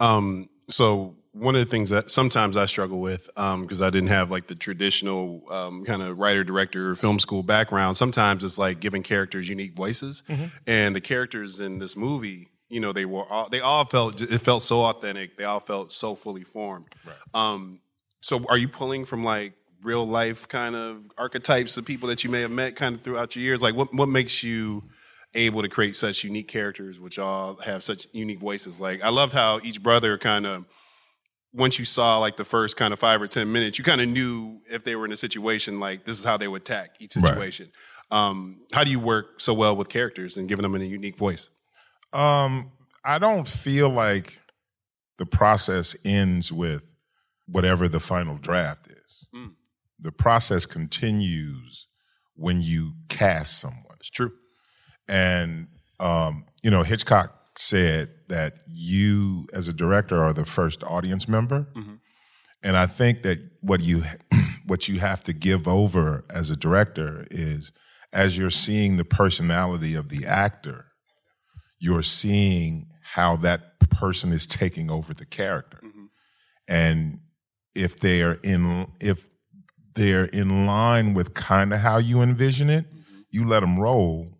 Um, 0.00 0.48
so 0.68 1.14
one 1.32 1.54
of 1.54 1.60
the 1.60 1.70
things 1.70 1.90
that 1.90 2.10
sometimes 2.10 2.56
I 2.56 2.66
struggle 2.66 3.00
with, 3.00 3.30
um, 3.36 3.62
because 3.62 3.82
I 3.82 3.90
didn't 3.90 4.08
have 4.08 4.30
like 4.30 4.46
the 4.46 4.54
traditional 4.54 5.42
um, 5.50 5.84
kind 5.84 6.02
of 6.02 6.18
writer, 6.18 6.44
director, 6.44 6.94
film 6.94 7.18
school 7.18 7.42
background. 7.42 7.96
Sometimes 7.96 8.44
it's 8.44 8.58
like 8.58 8.80
giving 8.80 9.02
characters 9.02 9.48
unique 9.48 9.74
voices, 9.74 10.22
and 10.66 10.94
the 10.94 11.00
characters 11.00 11.60
in 11.60 11.78
this 11.78 11.96
movie, 11.96 12.48
you 12.68 12.80
know, 12.80 12.92
they 12.92 13.04
were 13.04 13.24
all 13.30 13.48
they 13.48 13.60
all 13.60 13.84
felt 13.84 14.20
it 14.20 14.40
felt 14.40 14.62
so 14.62 14.80
authentic. 14.80 15.36
They 15.36 15.44
all 15.44 15.60
felt 15.60 15.92
so 15.92 16.14
fully 16.14 16.44
formed. 16.44 16.86
Right. 17.06 17.16
Um, 17.34 17.80
so 18.20 18.44
are 18.48 18.58
you 18.58 18.68
pulling 18.68 19.04
from 19.04 19.24
like 19.24 19.52
real 19.82 20.06
life 20.06 20.48
kind 20.48 20.74
of 20.74 21.06
archetypes 21.16 21.76
of 21.76 21.86
people 21.86 22.08
that 22.08 22.24
you 22.24 22.30
may 22.30 22.40
have 22.40 22.50
met 22.50 22.74
kind 22.74 22.96
of 22.96 23.02
throughout 23.02 23.36
your 23.36 23.44
years? 23.44 23.62
Like 23.62 23.74
what 23.74 23.94
what 23.94 24.08
makes 24.08 24.42
you 24.42 24.82
able 25.34 25.62
to 25.62 25.68
create 25.68 25.94
such 25.96 26.24
unique 26.24 26.48
characters 26.48 26.98
which 26.98 27.18
all 27.18 27.56
have 27.56 27.82
such 27.84 28.06
unique 28.12 28.40
voices? 28.40 28.80
Like 28.80 29.02
I 29.02 29.10
loved 29.10 29.32
how 29.32 29.60
each 29.64 29.82
brother 29.82 30.16
kind 30.18 30.46
of 30.46 30.64
once 31.52 31.78
you 31.78 31.84
saw 31.84 32.18
like 32.18 32.36
the 32.36 32.44
first 32.44 32.76
kind 32.76 32.92
of 32.92 32.98
five 32.98 33.22
or 33.22 33.26
ten 33.26 33.50
minutes, 33.50 33.78
you 33.78 33.84
kind 33.84 34.00
of 34.00 34.08
knew 34.08 34.60
if 34.70 34.84
they 34.84 34.94
were 34.96 35.04
in 35.06 35.12
a 35.12 35.16
situation 35.16 35.80
like 35.80 36.04
this 36.04 36.18
is 36.18 36.24
how 36.24 36.36
they 36.36 36.46
would 36.48 36.62
attack 36.62 36.90
each 37.00 37.16
Right. 37.16 37.28
situation. 37.28 37.70
Um, 38.10 38.60
how 38.72 38.84
do 38.84 38.90
you 38.90 39.00
work 39.00 39.40
so 39.40 39.54
well 39.54 39.74
with 39.76 39.88
characters 39.88 40.36
and 40.36 40.48
giving 40.48 40.62
them 40.62 40.74
a 40.74 40.78
unique 40.78 41.16
voice? 41.16 41.48
Um, 42.12 42.70
I 43.04 43.18
don't 43.18 43.48
feel 43.48 43.88
like 43.90 44.40
the 45.18 45.26
process 45.26 45.96
ends 46.04 46.52
with 46.52 46.94
whatever 47.46 47.88
the 47.88 48.00
final 48.00 48.36
draft 48.38 48.86
is. 48.88 49.26
Mm. 49.34 49.52
The 49.98 50.12
process 50.12 50.64
continues 50.66 51.86
when 52.34 52.60
you 52.62 52.92
cast 53.08 53.58
someone. 53.58 53.96
It's 54.00 54.10
true. 54.10 54.32
And 55.08 55.68
um, 56.00 56.44
you 56.62 56.70
know, 56.70 56.82
Hitchcock 56.82 57.34
said 57.56 58.10
that 58.28 58.58
you, 58.66 59.46
as 59.52 59.66
a 59.68 59.72
director, 59.72 60.22
are 60.22 60.32
the 60.32 60.44
first 60.44 60.84
audience 60.84 61.28
member. 61.28 61.66
Mhm. 61.74 61.98
And 62.62 62.76
I 62.76 62.86
think 62.86 63.22
that 63.22 63.38
what 63.60 63.80
you 63.82 64.02
what 64.66 64.88
you 64.88 65.00
have 65.00 65.22
to 65.24 65.32
give 65.32 65.66
over 65.66 66.24
as 66.30 66.50
a 66.50 66.56
director 66.56 67.26
is, 67.30 67.72
as 68.12 68.36
you're 68.38 68.50
seeing 68.50 68.96
the 68.96 69.04
personality 69.04 69.94
of 69.94 70.08
the 70.10 70.26
actor, 70.26 70.86
you're 71.78 72.02
seeing 72.02 72.86
how 73.14 73.36
that 73.36 73.78
person 73.90 74.32
is 74.32 74.46
taking 74.46 74.90
over 74.90 75.14
the 75.14 75.24
character, 75.24 75.80
Mhm. 75.82 76.08
and 76.68 77.20
if 77.74 77.96
they're 77.98 78.34
in 78.42 78.86
if 79.00 79.26
they're 79.94 80.26
in 80.26 80.66
line 80.66 81.14
with 81.14 81.34
kind 81.34 81.72
of 81.72 81.80
how 81.80 81.96
you 81.98 82.20
envision 82.22 82.68
it, 82.70 82.86
you 83.30 83.44
let 83.46 83.60
them 83.60 83.78
roll. 83.80 84.37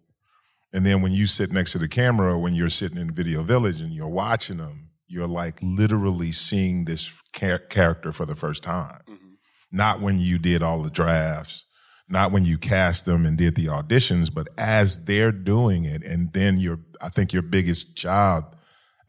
And 0.79 0.87
then 0.87 1.03
when 1.03 1.11
you 1.11 1.27
sit 1.27 1.51
next 1.51 1.73
to 1.73 1.79
the 1.79 1.89
camera, 1.89 2.39
when 2.39 2.55
you're 2.55 2.71
sitting 2.71 2.99
in 2.99 3.11
Video 3.13 3.43
Village 3.43 3.81
and 3.81 3.93
you're 3.93 4.07
watching 4.07 4.59
them, 4.59 4.91
you're 5.09 5.27
like 5.27 5.59
literally 5.61 6.31
seeing 6.31 6.85
this 6.85 7.21
char- 7.35 7.59
character 7.59 8.13
for 8.13 8.25
the 8.25 8.37
first 8.37 8.63
time. 8.63 9.01
Mm-hmm. 9.11 9.33
Not 9.73 9.99
when 10.01 10.21
you 10.21 10.39
did 10.39 10.63
all 10.63 10.81
the 10.81 10.89
drafts, 10.91 11.65
not 12.09 12.31
when 12.31 12.45
you 12.45 12.59
cast 12.59 13.07
them 13.07 13.27
and 13.27 13.37
did 13.37 13.57
the 13.57 13.67
auditions, 13.67 14.33
but 14.33 14.47
as 14.57 15.03
they're 15.03 15.33
doing 15.33 15.83
it. 15.83 16.05
And 16.05 16.33
then 16.33 16.61
your, 16.61 16.79
I 17.01 17.09
think 17.09 17.33
your 17.33 17.43
biggest 17.43 17.97
job 17.97 18.57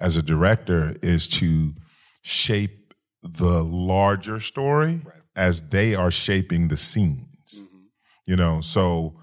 as 0.02 0.18
a 0.18 0.24
director 0.24 0.96
is 1.04 1.28
to 1.28 1.76
shape 2.24 2.96
the 3.22 3.62
larger 3.62 4.40
story 4.40 5.02
Right. 5.06 5.22
as 5.36 5.70
they 5.70 5.94
are 5.94 6.10
shaping 6.10 6.70
the 6.70 6.78
scenes. 6.78 7.62
Mm-hmm. 7.62 7.78
You 8.26 8.38
know, 8.38 8.62
so 8.62 9.22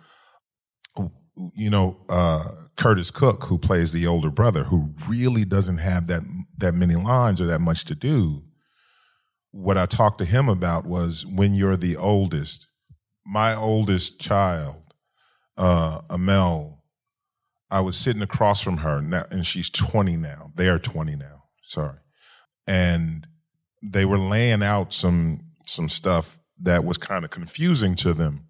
you 1.54 1.70
know, 1.70 2.00
uh, 2.08 2.44
Curtis 2.76 3.10
Cook, 3.10 3.44
who 3.44 3.58
plays 3.58 3.92
the 3.92 4.06
older 4.06 4.30
brother, 4.30 4.64
who 4.64 4.94
really 5.08 5.44
doesn't 5.44 5.78
have 5.78 6.06
that 6.06 6.22
that 6.58 6.74
many 6.74 6.94
lines 6.94 7.40
or 7.40 7.46
that 7.46 7.60
much 7.60 7.84
to 7.86 7.94
do. 7.94 8.42
What 9.50 9.78
I 9.78 9.86
talked 9.86 10.18
to 10.18 10.24
him 10.24 10.48
about 10.48 10.86
was 10.86 11.24
when 11.26 11.54
you're 11.54 11.76
the 11.76 11.96
oldest, 11.96 12.66
my 13.24 13.54
oldest 13.54 14.20
child, 14.20 14.94
uh, 15.56 16.00
Amel, 16.10 16.84
I 17.70 17.80
was 17.80 17.96
sitting 17.96 18.22
across 18.22 18.62
from 18.62 18.78
her, 18.78 19.00
now, 19.00 19.24
and 19.30 19.46
she's 19.46 19.70
20 19.70 20.16
now. 20.16 20.50
They're 20.54 20.78
20 20.78 21.16
now. 21.16 21.44
Sorry, 21.62 21.98
and 22.66 23.26
they 23.82 24.04
were 24.04 24.18
laying 24.18 24.62
out 24.62 24.92
some 24.92 25.40
some 25.66 25.88
stuff 25.88 26.38
that 26.60 26.84
was 26.84 26.96
kind 26.96 27.24
of 27.24 27.30
confusing 27.30 27.94
to 27.96 28.14
them, 28.14 28.48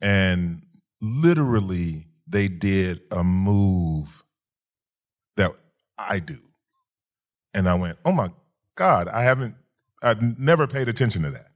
and 0.00 0.62
literally 1.00 2.04
they 2.26 2.48
did 2.48 3.02
a 3.12 3.22
move 3.22 4.24
that 5.36 5.52
I 5.98 6.18
do. 6.18 6.36
And 7.54 7.68
I 7.68 7.74
went, 7.74 7.98
oh 8.04 8.12
my 8.12 8.30
God, 8.74 9.08
I 9.08 9.22
haven't, 9.22 9.54
I've 10.02 10.20
never 10.38 10.66
paid 10.66 10.88
attention 10.88 11.22
to 11.22 11.30
that. 11.30 11.46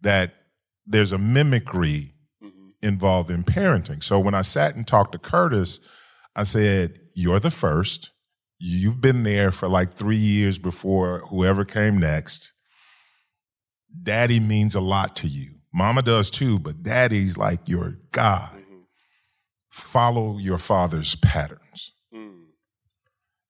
That 0.00 0.34
there's 0.86 1.12
a 1.12 1.18
mimicry 1.18 2.12
Mhm. 2.42 2.70
involved 2.82 3.30
in 3.30 3.44
parenting. 3.44 4.02
So 4.02 4.18
when 4.20 4.34
I 4.34 4.42
sat 4.42 4.74
and 4.76 4.86
talked 4.86 5.12
to 5.12 5.18
Curtis, 5.18 5.80
I 6.36 6.44
said, 6.44 7.00
You're 7.14 7.40
the 7.40 7.50
first. 7.50 8.10
You've 8.58 9.00
been 9.00 9.22
there 9.22 9.52
for 9.52 9.68
like 9.68 9.92
three 9.94 10.16
years 10.16 10.58
before 10.58 11.20
whoever 11.30 11.64
came 11.64 11.98
next. 11.98 12.52
Daddy 14.02 14.40
means 14.40 14.74
a 14.74 14.80
lot 14.80 15.14
to 15.16 15.28
you. 15.28 15.60
Mama 15.72 16.02
does 16.02 16.30
too, 16.30 16.58
but 16.58 16.82
daddy's 16.82 17.36
like 17.36 17.68
your 17.68 17.98
God. 18.10 18.63
Follow 19.74 20.38
your 20.38 20.58
father's 20.58 21.16
patterns. 21.16 21.92
Mm. 22.14 22.44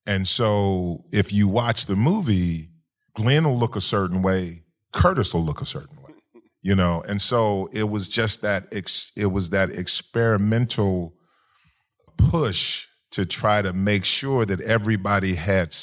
And 0.06 0.26
so 0.26 1.04
if 1.12 1.34
you 1.34 1.48
watch 1.48 1.84
the 1.84 1.96
movie, 1.96 2.70
Glenn 3.14 3.44
will 3.44 3.58
look 3.58 3.76
a 3.76 3.80
certain 3.82 4.22
way, 4.22 4.62
Curtis 4.90 5.34
will 5.34 5.44
look 5.44 5.60
a 5.60 5.66
certain 5.66 5.96
way. 5.96 6.00
You 6.66 6.74
know, 6.74 7.02
and 7.06 7.20
so 7.20 7.68
it 7.74 7.90
was 7.90 8.08
just 8.08 8.40
that 8.40 8.68
ex- 8.72 9.12
it 9.18 9.26
was 9.26 9.50
that 9.50 9.68
experimental 9.68 11.14
push 12.16 12.86
to 13.10 13.26
try 13.26 13.60
to 13.60 13.74
make 13.74 14.06
sure 14.06 14.46
that 14.46 14.62
everybody 14.62 15.34
had 15.34 15.74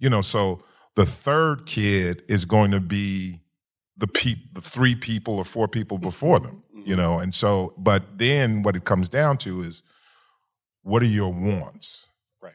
you 0.00 0.10
know, 0.10 0.20
so 0.20 0.64
the 0.96 1.04
third 1.04 1.66
kid 1.66 2.22
is 2.28 2.46
going 2.46 2.72
to 2.72 2.80
be 2.80 3.36
the 3.96 4.08
peop- 4.08 4.54
the 4.54 4.60
three 4.60 4.96
people 4.96 5.38
or 5.38 5.44
four 5.44 5.68
people 5.68 5.98
before 5.98 6.40
them, 6.40 6.64
you 6.88 6.96
know. 6.96 7.18
And 7.18 7.34
so 7.34 7.70
but 7.76 8.02
then 8.18 8.62
what 8.62 8.76
it 8.76 8.84
comes 8.84 9.08
down 9.08 9.36
to 9.38 9.60
is 9.62 9.82
what 10.82 11.02
are 11.02 11.06
your 11.20 11.32
wants? 11.32 12.08
Right. 12.42 12.54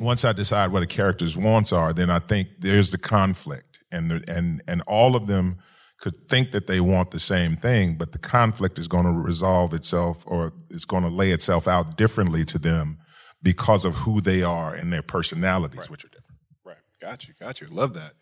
once 0.00 0.24
I 0.24 0.32
decide 0.32 0.72
what 0.72 0.82
a 0.82 0.86
character's 0.86 1.36
wants 1.36 1.72
are, 1.72 1.92
then 1.92 2.10
I 2.10 2.18
think 2.18 2.48
there's 2.58 2.90
the 2.90 2.98
conflict, 2.98 3.80
and 3.92 4.10
the, 4.10 4.24
and 4.36 4.62
and 4.66 4.82
all 4.86 5.14
of 5.16 5.26
them 5.26 5.56
could 6.00 6.16
think 6.28 6.50
that 6.50 6.66
they 6.66 6.80
want 6.80 7.10
the 7.12 7.20
same 7.20 7.56
thing, 7.56 7.94
but 7.96 8.12
the 8.12 8.18
conflict 8.18 8.78
is 8.78 8.88
going 8.88 9.04
to 9.06 9.12
resolve 9.12 9.72
itself, 9.72 10.24
or 10.26 10.52
it's 10.68 10.84
going 10.84 11.02
to 11.04 11.08
lay 11.08 11.30
itself 11.30 11.66
out 11.68 11.96
differently 11.96 12.44
to 12.44 12.58
them 12.58 12.98
because 13.42 13.84
of 13.86 13.94
who 13.94 14.20
they 14.20 14.42
are 14.42 14.74
and 14.74 14.92
their 14.92 15.02
personalities, 15.02 15.78
Right. 15.78 15.90
which 15.90 16.04
are 16.04 16.08
different. 16.08 16.40
Right. 16.64 16.76
Got 17.00 17.28
you. 17.28 17.34
Got 17.40 17.60
you. 17.60 17.68
Love 17.68 17.94
that. 17.94 18.12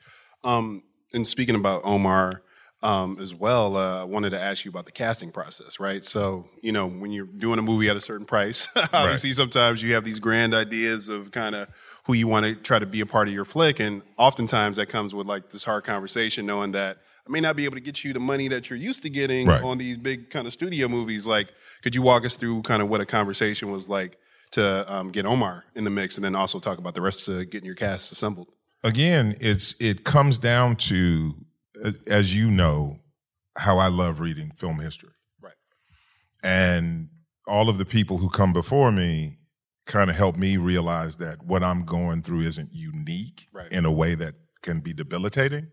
Um, 0.45 0.83
and 1.15 1.27
speaking 1.27 1.55
about 1.57 1.81
Omar, 1.85 2.43
um, 2.83 3.19
as 3.21 3.35
well, 3.35 3.77
uh, 3.77 4.03
I 4.03 4.05
wanted 4.05 4.31
to 4.31 4.41
ask 4.41 4.65
you 4.65 4.71
about 4.71 4.87
the 4.87 4.93
casting 4.93 5.31
process, 5.31 5.79
right? 5.79 6.05
So, 6.05 6.47
you 6.63 6.73
know, 6.73 6.89
when 6.89 7.13
you're 7.13 7.27
doing 7.27 7.59
a 7.59 7.63
movie 7.63 7.89
at 7.89 7.97
a 7.97 8.01
certain 8.01 8.27
price, 8.27 8.69
obviously 8.93 9.31
right. 9.31 9.37
sometimes 9.37 9.83
you 9.83 9.95
have 9.95 10.05
these 10.05 10.19
grand 10.19 10.55
ideas 10.55 11.09
of 11.09 11.31
kind 11.31 11.55
of 11.55 11.69
who 12.07 12.15
you 12.15 12.27
want 12.27 12.47
to 12.47 12.55
try 12.57 12.79
to 12.79 12.87
be 12.87 13.01
a 13.01 13.07
part 13.07 13.29
of 13.29 13.35
your 13.35 13.45
flick. 13.45 13.81
And 13.81 14.03
oftentimes 14.17 14.77
that 14.79 14.87
comes 14.87 15.15
with 15.15 15.27
like 15.27 15.51
this 15.51 15.65
hard 15.65 15.85
conversation, 15.85 16.45
knowing 16.45 16.73
that 16.73 16.99
I 17.27 17.31
may 17.31 17.41
not 17.41 17.55
be 17.55 17.65
able 17.65 17.77
to 17.77 17.83
get 17.83 18.03
you 18.03 18.13
the 18.13 18.21
money 18.21 18.49
that 18.49 18.69
you're 18.69 18.79
used 18.79 19.03
to 19.03 19.11
getting 19.11 19.47
right. 19.47 19.63
on 19.63 19.79
these 19.79 19.97
big 19.97 20.31
kind 20.31 20.47
of 20.47 20.53
studio 20.53 20.89
movies. 20.89 21.27
Like, 21.27 21.53
could 21.83 21.95
you 21.95 22.03
walk 22.03 22.25
us 22.25 22.37
through 22.37 22.63
kind 22.63 22.83
of 22.83 22.89
what 22.89 23.01
a 23.01 23.07
conversation 23.07 23.71
was 23.71 23.89
like 23.89 24.19
to 24.53 24.93
um, 24.93 25.11
get 25.11 25.25
Omar 25.25 25.65
in 25.77 25.85
the 25.85 25.91
mix 25.91 26.17
and 26.17 26.25
then 26.25 26.35
also 26.35 26.59
talk 26.59 26.79
about 26.79 26.95
the 26.95 27.01
rest 27.01 27.29
of 27.29 27.49
getting 27.51 27.67
your 27.67 27.77
cast 27.77 28.11
assembled? 28.11 28.49
Again, 28.83 29.37
it's 29.41 29.81
it 29.81 30.03
comes 30.03 30.39
down 30.39 30.75
to 30.77 31.35
as 32.07 32.35
you 32.35 32.51
know, 32.51 32.99
how 33.57 33.79
I 33.79 33.89
love 33.89 34.21
reading 34.21 34.51
film 34.55 34.79
history. 34.79 35.13
Right. 35.41 35.55
And 36.43 37.09
all 37.47 37.69
of 37.69 37.79
the 37.79 37.85
people 37.85 38.19
who 38.19 38.29
come 38.29 38.53
before 38.53 38.93
me 38.93 39.37
kind 39.87 40.11
of 40.11 40.17
help 40.17 40.37
me 40.37 40.57
realize 40.57 41.17
that 41.17 41.45
what 41.45 41.63
I'm 41.63 41.85
going 41.85 42.23
through 42.23 42.41
isn't 42.43 42.71
unique 42.73 43.49
right. 43.53 43.71
in 43.73 43.85
a 43.85 43.93
way 43.93 44.15
that 44.15 44.35
can 44.63 44.81
be 44.81 44.93
debilitating. 44.93 45.69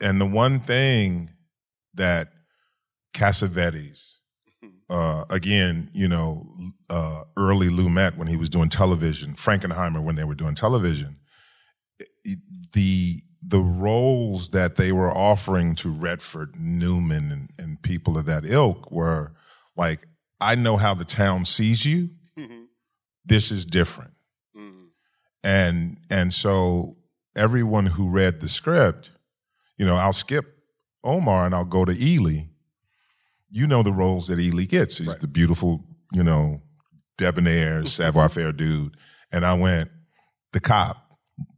And 0.00 0.20
the 0.20 0.26
one 0.26 0.60
thing 0.60 1.30
that 1.94 2.28
Cassavetes, 3.14 4.18
uh, 4.90 5.24
again, 5.30 5.90
you 5.92 6.08
know, 6.08 6.46
uh, 6.88 7.22
early 7.36 7.68
Lumet 7.68 8.16
when 8.16 8.28
he 8.28 8.36
was 8.36 8.48
doing 8.48 8.68
television, 8.68 9.34
Frankenheimer 9.34 10.02
when 10.02 10.14
they 10.14 10.24
were 10.24 10.34
doing 10.34 10.54
television, 10.54 11.16
the 12.72 13.20
the 13.48 13.60
roles 13.60 14.48
that 14.48 14.76
they 14.76 14.90
were 14.90 15.10
offering 15.10 15.76
to 15.76 15.90
Redford, 15.90 16.56
Newman, 16.58 17.30
and, 17.30 17.50
and 17.58 17.80
people 17.82 18.18
of 18.18 18.26
that 18.26 18.44
ilk 18.44 18.90
were 18.90 19.32
like, 19.76 20.08
I 20.40 20.56
know 20.56 20.76
how 20.76 20.94
the 20.94 21.04
town 21.04 21.44
sees 21.44 21.86
you. 21.86 22.10
Mm-hmm. 22.36 22.64
This 23.24 23.52
is 23.52 23.64
different. 23.64 24.14
Mm-hmm. 24.56 24.86
And 25.44 25.98
and 26.10 26.34
so 26.34 26.96
everyone 27.36 27.86
who 27.86 28.10
read 28.10 28.40
the 28.40 28.48
script, 28.48 29.10
you 29.78 29.86
know, 29.86 29.94
I'll 29.94 30.12
skip 30.12 30.44
Omar 31.04 31.46
and 31.46 31.54
I'll 31.54 31.64
go 31.64 31.84
to 31.84 31.92
Ealy. 31.92 32.48
You 33.48 33.66
know 33.68 33.82
the 33.82 33.92
roles 33.92 34.26
that 34.26 34.38
Ealy 34.38 34.68
gets. 34.68 34.98
He's 34.98 35.08
right. 35.08 35.20
the 35.20 35.28
beautiful, 35.28 35.84
you 36.12 36.24
know, 36.24 36.62
debonair, 37.16 37.84
savoir 37.86 38.28
faire 38.28 38.52
dude. 38.52 38.96
And 39.32 39.46
I 39.46 39.54
went, 39.54 39.90
the 40.52 40.60
cop, 40.60 41.12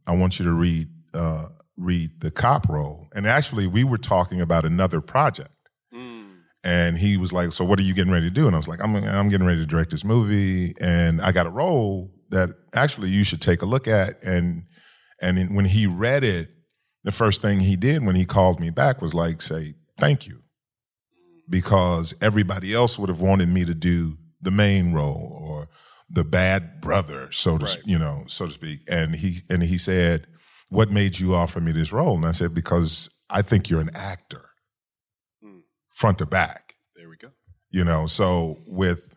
I 0.05 0.15
want 0.15 0.39
you 0.39 0.45
to 0.45 0.51
read 0.51 0.87
uh, 1.13 1.47
read 1.79 2.19
the 2.19 2.29
cop 2.29 2.69
role. 2.69 3.07
And 3.15 3.25
actually, 3.25 3.65
we 3.65 3.83
were 3.83 3.97
talking 3.97 4.41
about 4.41 4.65
another 4.65 5.01
project. 5.01 5.53
Mm. 5.93 6.25
And 6.63 6.97
he 6.97 7.17
was 7.17 7.31
like, 7.31 7.53
"So 7.53 7.63
what 7.63 7.79
are 7.79 7.83
you 7.83 7.93
getting 7.93 8.11
ready 8.11 8.27
to 8.27 8.33
do?" 8.33 8.45
And 8.45 8.55
I 8.55 8.59
was 8.59 8.67
like, 8.67 8.83
"I'm 8.83 8.95
I'm 8.95 9.29
getting 9.29 9.47
ready 9.47 9.61
to 9.61 9.65
direct 9.65 9.91
this 9.91 10.03
movie, 10.03 10.73
and 10.81 11.21
I 11.21 11.31
got 11.31 11.47
a 11.47 11.51
role 11.51 12.11
that 12.29 12.49
actually 12.75 13.09
you 13.09 13.23
should 13.23 13.41
take 13.41 13.61
a 13.61 13.65
look 13.65 13.87
at." 13.87 14.21
And 14.23 14.63
and 15.21 15.55
when 15.55 15.65
he 15.65 15.87
read 15.87 16.23
it, 16.23 16.49
the 17.03 17.13
first 17.13 17.41
thing 17.41 17.61
he 17.61 17.77
did 17.77 18.05
when 18.05 18.15
he 18.15 18.25
called 18.25 18.59
me 18.59 18.71
back 18.71 19.01
was 19.01 19.13
like, 19.13 19.41
"Say 19.41 19.75
thank 19.97 20.27
you," 20.27 20.41
because 21.49 22.13
everybody 22.21 22.73
else 22.73 22.99
would 22.99 23.09
have 23.09 23.21
wanted 23.21 23.47
me 23.47 23.63
to 23.63 23.73
do 23.73 24.17
the 24.41 24.51
main 24.51 24.93
role 24.93 25.41
or 25.41 25.69
the 26.09 26.25
bad 26.25 26.81
brother, 26.81 27.31
so 27.31 27.57
to 27.57 27.65
right. 27.65 27.79
you 27.85 27.97
know, 27.97 28.23
so 28.27 28.47
to 28.47 28.51
speak. 28.51 28.79
And 28.89 29.15
he 29.15 29.37
and 29.49 29.63
he 29.63 29.77
said, 29.77 30.27
what 30.69 30.91
made 30.91 31.19
you 31.19 31.35
offer 31.35 31.59
me 31.59 31.71
this 31.71 31.91
role? 31.91 32.15
And 32.15 32.25
I 32.25 32.31
said, 32.31 32.53
because 32.53 33.09
I 33.29 33.41
think 33.41 33.69
you're 33.69 33.81
an 33.81 33.91
actor, 33.93 34.49
mm. 35.43 35.61
front 35.89 36.19
to 36.19 36.25
back. 36.25 36.75
There 36.95 37.09
we 37.09 37.17
go. 37.17 37.29
You 37.71 37.83
know, 37.83 38.05
so 38.05 38.57
with 38.65 39.15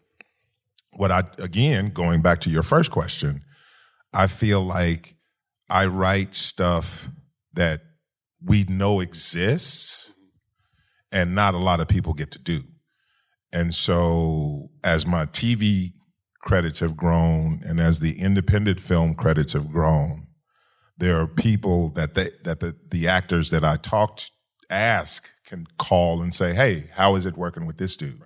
what 0.97 1.11
I, 1.11 1.25
again, 1.39 1.91
going 1.91 2.23
back 2.23 2.41
to 2.41 2.51
your 2.51 2.63
first 2.63 2.91
question, 2.91 3.43
I 4.13 4.27
feel 4.27 4.63
like 4.63 5.15
I 5.71 5.87
write 5.87 6.35
stuff 6.35 7.09
that 7.55 7.81
we 8.45 8.65
know 8.65 9.01
exists 9.01 10.13
and 11.11 11.35
not 11.35 11.55
a 11.55 11.59
lot 11.59 11.81
of 11.81 11.89
people 11.89 12.15
get 12.15 12.31
to 12.33 12.43
do. 12.43 12.61
And 13.53 13.75
so 13.75 14.71
as 14.83 15.07
my 15.07 15.27
TV 15.27 15.89
credits 16.41 16.81
have 16.81 16.97
grown 16.97 17.61
and 17.65 17.79
as 17.79 18.01
the 18.01 18.21
independent 18.21 18.81
film 18.81 19.15
credits 19.15 19.53
have 19.53 19.71
grown, 19.71 20.23
there 21.03 21.21
are 21.21 21.27
people 21.27 21.89
that 21.91 22.15
they, 22.15 22.29
that 22.45 22.61
the, 22.61 22.77
the 22.89 23.09
actors 23.09 23.51
that 23.51 23.65
I 23.65 23.75
talked 23.75 24.31
ask 24.71 25.29
can 25.45 25.67
call 25.77 26.23
and 26.23 26.33
say, 26.33 26.55
"Hey, 26.55 26.91
how 26.93 27.17
is 27.17 27.27
it 27.27 27.37
working 27.37 27.67
with 27.67 27.77
this 27.77 27.97
dude?" 27.97 28.23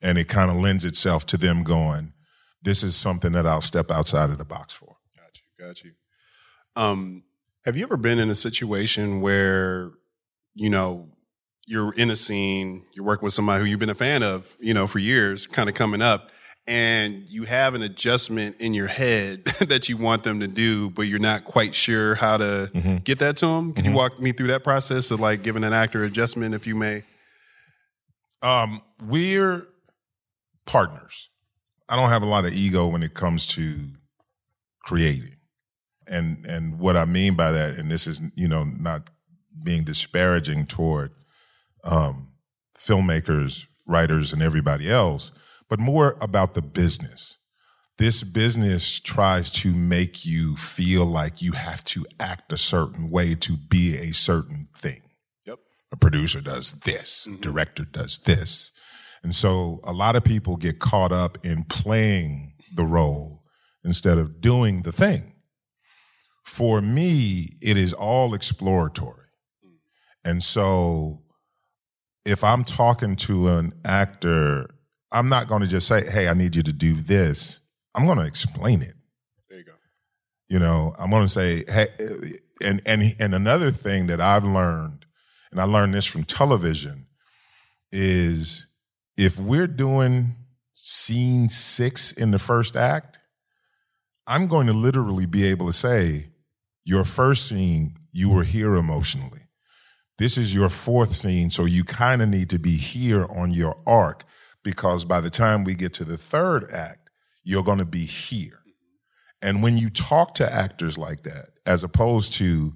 And 0.00 0.16
it 0.16 0.26
kind 0.26 0.50
of 0.50 0.56
lends 0.56 0.86
itself 0.86 1.26
to 1.26 1.36
them 1.36 1.62
going, 1.62 2.14
"This 2.62 2.82
is 2.82 2.96
something 2.96 3.32
that 3.32 3.46
I'll 3.46 3.60
step 3.60 3.90
outside 3.90 4.30
of 4.30 4.38
the 4.38 4.44
box 4.46 4.72
for." 4.72 4.96
Got 5.14 5.34
you, 5.34 5.66
got 5.66 5.84
you. 5.84 5.92
Um, 6.76 7.24
have 7.66 7.76
you 7.76 7.82
ever 7.82 7.98
been 7.98 8.18
in 8.18 8.30
a 8.30 8.34
situation 8.34 9.20
where 9.20 9.90
you 10.54 10.70
know 10.70 11.10
you're 11.66 11.92
in 11.92 12.08
a 12.08 12.16
scene, 12.16 12.86
you're 12.94 13.04
working 13.04 13.24
with 13.26 13.34
somebody 13.34 13.64
who 13.64 13.70
you've 13.70 13.80
been 13.80 13.90
a 13.90 13.94
fan 13.94 14.22
of, 14.22 14.56
you 14.58 14.72
know, 14.74 14.86
for 14.86 14.98
years, 14.98 15.46
kind 15.46 15.68
of 15.68 15.74
coming 15.74 16.00
up, 16.00 16.32
and 16.66 17.28
you 17.28 17.44
have 17.44 17.74
an 17.74 17.82
adjustment 17.82 18.60
in 18.60 18.72
your 18.74 18.86
head 18.86 19.44
that 19.60 19.88
you 19.88 19.96
want 19.96 20.22
them 20.22 20.40
to 20.40 20.46
do, 20.46 20.90
but 20.90 21.02
you're 21.02 21.18
not 21.18 21.44
quite 21.44 21.74
sure 21.74 22.14
how 22.14 22.36
to 22.36 22.70
mm-hmm. 22.72 22.96
get 22.98 23.18
that 23.18 23.36
to 23.38 23.46
them. 23.46 23.72
Can 23.72 23.84
mm-hmm. 23.84 23.92
you 23.92 23.96
walk 23.96 24.20
me 24.20 24.32
through 24.32 24.48
that 24.48 24.62
process 24.62 25.10
of 25.10 25.20
like 25.20 25.42
giving 25.42 25.64
an 25.64 25.72
actor 25.72 26.04
adjustment, 26.04 26.54
if 26.54 26.66
you 26.66 26.76
may? 26.76 27.02
Um, 28.42 28.80
we're 29.08 29.66
partners. 30.66 31.28
I 31.88 31.96
don't 31.96 32.08
have 32.08 32.22
a 32.22 32.26
lot 32.26 32.44
of 32.44 32.52
ego 32.52 32.86
when 32.86 33.02
it 33.02 33.14
comes 33.14 33.46
to 33.48 33.74
creating. 34.82 35.36
And 36.08 36.44
and 36.46 36.78
what 36.78 36.96
I 36.96 37.04
mean 37.04 37.34
by 37.34 37.52
that, 37.52 37.78
and 37.78 37.90
this 37.90 38.06
is, 38.06 38.20
you 38.34 38.48
know, 38.48 38.64
not 38.64 39.08
being 39.62 39.84
disparaging 39.84 40.66
toward 40.66 41.12
um, 41.84 42.32
filmmakers, 42.76 43.66
writers, 43.86 44.32
and 44.32 44.42
everybody 44.42 44.90
else, 44.90 45.30
but 45.72 45.80
more 45.80 46.18
about 46.20 46.52
the 46.52 46.60
business. 46.60 47.38
This 47.96 48.22
business 48.22 49.00
tries 49.00 49.48
to 49.62 49.72
make 49.72 50.26
you 50.26 50.54
feel 50.54 51.06
like 51.06 51.40
you 51.40 51.52
have 51.52 51.82
to 51.84 52.04
act 52.20 52.52
a 52.52 52.58
certain 52.58 53.10
way 53.10 53.34
to 53.36 53.56
be 53.56 53.96
a 53.96 54.12
certain 54.12 54.68
thing. 54.76 55.00
Yep. 55.46 55.60
A 55.90 55.96
producer 55.96 56.42
does 56.42 56.72
this, 56.80 57.26
mm-hmm. 57.26 57.40
director 57.40 57.86
does 57.86 58.18
this. 58.18 58.70
And 59.22 59.34
so 59.34 59.80
a 59.84 59.94
lot 59.94 60.14
of 60.14 60.24
people 60.24 60.58
get 60.58 60.78
caught 60.78 61.10
up 61.10 61.38
in 61.42 61.64
playing 61.64 62.52
the 62.74 62.84
role 62.84 63.40
instead 63.82 64.18
of 64.18 64.42
doing 64.42 64.82
the 64.82 64.92
thing. 64.92 65.32
For 66.44 66.82
me, 66.82 67.46
it 67.62 67.78
is 67.78 67.94
all 67.94 68.34
exploratory. 68.34 69.30
Mm. 69.64 69.76
And 70.22 70.42
so 70.42 71.22
if 72.26 72.44
I'm 72.44 72.62
talking 72.62 73.16
to 73.16 73.48
an 73.48 73.72
actor 73.86 74.68
I'm 75.12 75.28
not 75.28 75.46
going 75.46 75.60
to 75.60 75.68
just 75.68 75.86
say, 75.86 76.02
hey, 76.10 76.26
I 76.28 76.34
need 76.34 76.56
you 76.56 76.62
to 76.62 76.72
do 76.72 76.94
this. 76.94 77.60
I'm 77.94 78.06
going 78.06 78.18
to 78.18 78.24
explain 78.24 78.80
it. 78.80 78.94
There 79.48 79.58
you 79.58 79.64
go. 79.64 79.72
You 80.48 80.58
know, 80.58 80.94
I'm 80.98 81.10
going 81.10 81.22
to 81.22 81.28
say, 81.28 81.64
hey, 81.68 81.86
and, 82.64 82.80
and, 82.86 83.02
and 83.20 83.34
another 83.34 83.70
thing 83.70 84.06
that 84.06 84.20
I've 84.20 84.44
learned, 84.44 85.04
and 85.50 85.60
I 85.60 85.64
learned 85.64 85.92
this 85.92 86.06
from 86.06 86.24
television, 86.24 87.06
is 87.92 88.66
if 89.18 89.38
we're 89.38 89.66
doing 89.66 90.34
scene 90.72 91.50
six 91.50 92.12
in 92.12 92.30
the 92.30 92.38
first 92.38 92.74
act, 92.74 93.20
I'm 94.26 94.46
going 94.46 94.66
to 94.68 94.72
literally 94.72 95.26
be 95.26 95.44
able 95.44 95.66
to 95.66 95.72
say, 95.72 96.28
your 96.84 97.04
first 97.04 97.48
scene, 97.48 97.94
you 98.12 98.30
were 98.30 98.44
here 98.44 98.74
emotionally. 98.76 99.40
This 100.18 100.38
is 100.38 100.54
your 100.54 100.68
fourth 100.68 101.12
scene, 101.12 101.50
so 101.50 101.64
you 101.64 101.84
kind 101.84 102.22
of 102.22 102.28
need 102.28 102.50
to 102.50 102.58
be 102.58 102.76
here 102.76 103.26
on 103.30 103.50
your 103.50 103.76
arc 103.86 104.24
because 104.62 105.04
by 105.04 105.20
the 105.20 105.30
time 105.30 105.64
we 105.64 105.74
get 105.74 105.94
to 105.94 106.04
the 106.04 106.16
third 106.16 106.70
act, 106.72 107.10
you're 107.44 107.64
going 107.64 107.78
to 107.78 107.84
be 107.84 108.04
here. 108.04 108.62
And 109.40 109.62
when 109.62 109.76
you 109.76 109.90
talk 109.90 110.34
to 110.36 110.52
actors 110.52 110.96
like 110.96 111.22
that, 111.22 111.48
as 111.66 111.82
opposed 111.82 112.34
to, 112.34 112.74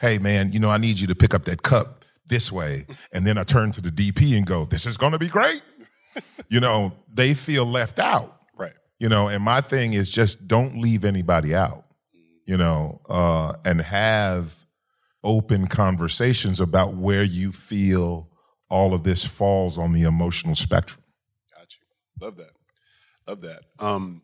hey, 0.00 0.18
man, 0.18 0.52
you 0.52 0.58
know, 0.58 0.70
I 0.70 0.78
need 0.78 0.98
you 0.98 1.06
to 1.08 1.14
pick 1.14 1.34
up 1.34 1.44
that 1.44 1.62
cup 1.62 2.04
this 2.26 2.50
way. 2.50 2.86
And 3.12 3.26
then 3.26 3.38
I 3.38 3.42
turn 3.42 3.70
to 3.72 3.80
the 3.80 3.90
DP 3.90 4.36
and 4.36 4.46
go, 4.46 4.64
this 4.64 4.86
is 4.86 4.96
going 4.96 5.12
to 5.12 5.18
be 5.18 5.28
great. 5.28 5.62
you 6.48 6.60
know, 6.60 6.92
they 7.12 7.34
feel 7.34 7.66
left 7.66 7.98
out. 7.98 8.40
Right. 8.56 8.72
You 8.98 9.08
know, 9.08 9.28
and 9.28 9.42
my 9.42 9.60
thing 9.60 9.92
is 9.92 10.08
just 10.08 10.48
don't 10.48 10.78
leave 10.78 11.04
anybody 11.04 11.54
out, 11.54 11.84
you 12.46 12.56
know, 12.56 13.00
uh, 13.08 13.54
and 13.64 13.80
have 13.80 14.54
open 15.22 15.66
conversations 15.66 16.60
about 16.60 16.94
where 16.94 17.24
you 17.24 17.52
feel 17.52 18.30
all 18.70 18.94
of 18.94 19.02
this 19.02 19.24
falls 19.24 19.76
on 19.76 19.92
the 19.92 20.02
emotional 20.02 20.54
spectrum. 20.54 21.02
Love 22.20 22.36
that. 22.36 22.50
Love 23.26 23.40
that. 23.42 23.62
Um, 23.78 24.22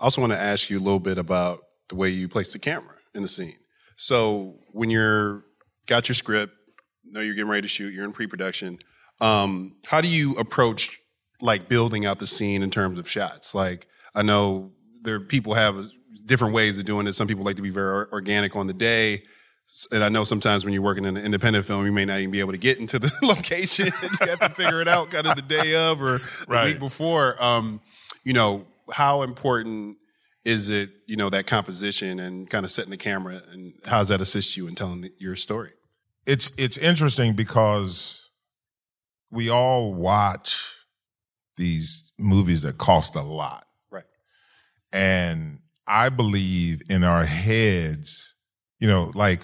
I 0.00 0.04
also 0.04 0.20
want 0.20 0.32
to 0.32 0.38
ask 0.38 0.70
you 0.70 0.78
a 0.78 0.80
little 0.80 1.00
bit 1.00 1.18
about 1.18 1.60
the 1.88 1.96
way 1.96 2.08
you 2.08 2.28
place 2.28 2.52
the 2.52 2.58
camera 2.58 2.94
in 3.14 3.22
the 3.22 3.28
scene. 3.28 3.56
So 3.96 4.54
when 4.72 4.88
you're 4.88 5.44
got 5.86 6.08
your 6.08 6.14
script, 6.14 6.54
know 7.04 7.20
you're 7.20 7.34
getting 7.34 7.50
ready 7.50 7.62
to 7.62 7.68
shoot. 7.68 7.92
You're 7.92 8.04
in 8.04 8.12
pre-production. 8.12 8.78
Um, 9.20 9.76
how 9.84 10.00
do 10.00 10.08
you 10.08 10.34
approach 10.34 10.98
like 11.40 11.68
building 11.68 12.06
out 12.06 12.18
the 12.18 12.26
scene 12.26 12.62
in 12.62 12.70
terms 12.70 12.98
of 12.98 13.08
shots? 13.08 13.54
Like 13.54 13.86
I 14.14 14.22
know 14.22 14.72
there 15.02 15.20
people 15.20 15.54
have 15.54 15.90
different 16.24 16.54
ways 16.54 16.78
of 16.78 16.84
doing 16.84 17.06
it. 17.06 17.12
Some 17.14 17.26
people 17.26 17.44
like 17.44 17.56
to 17.56 17.62
be 17.62 17.70
very 17.70 18.06
organic 18.12 18.56
on 18.56 18.66
the 18.66 18.72
day. 18.72 19.24
And 19.92 20.02
I 20.02 20.08
know 20.08 20.24
sometimes 20.24 20.64
when 20.64 20.74
you're 20.74 20.82
working 20.82 21.04
in 21.04 21.16
an 21.16 21.24
independent 21.24 21.64
film, 21.64 21.84
you 21.86 21.92
may 21.92 22.04
not 22.04 22.18
even 22.18 22.30
be 22.30 22.40
able 22.40 22.52
to 22.52 22.58
get 22.58 22.78
into 22.78 22.98
the 22.98 23.10
location. 23.22 23.86
you 23.86 24.26
have 24.26 24.40
to 24.40 24.48
figure 24.50 24.80
it 24.80 24.88
out 24.88 25.10
kind 25.10 25.26
of 25.26 25.36
the 25.36 25.42
day 25.42 25.74
of 25.74 26.02
or 26.02 26.20
Right. 26.48 26.64
the 26.66 26.70
week 26.72 26.78
before. 26.80 27.42
Um, 27.42 27.80
you 28.24 28.32
know, 28.32 28.66
how 28.92 29.22
important 29.22 29.96
is 30.44 30.70
it, 30.70 30.90
you 31.06 31.16
know, 31.16 31.30
that 31.30 31.46
composition 31.46 32.18
and 32.18 32.48
kind 32.50 32.64
of 32.64 32.70
setting 32.72 32.90
the 32.90 32.96
camera 32.96 33.40
and 33.52 33.72
how 33.86 33.98
does 33.98 34.08
that 34.08 34.20
assist 34.20 34.56
you 34.56 34.66
in 34.66 34.74
telling 34.74 35.02
the, 35.02 35.12
your 35.18 35.36
story? 35.36 35.72
it's 36.26 36.52
it's 36.58 36.76
interesting 36.76 37.32
because 37.34 38.30
we 39.30 39.48
all 39.48 39.94
watch 39.94 40.74
these 41.56 42.12
movies 42.18 42.62
that 42.62 42.76
cost 42.76 43.16
a 43.16 43.22
lot. 43.22 43.66
Right. 43.90 44.04
And 44.92 45.60
I 45.86 46.10
believe 46.10 46.82
in 46.90 47.04
our 47.04 47.24
heads, 47.24 48.34
you 48.80 48.86
know, 48.88 49.10
like 49.14 49.40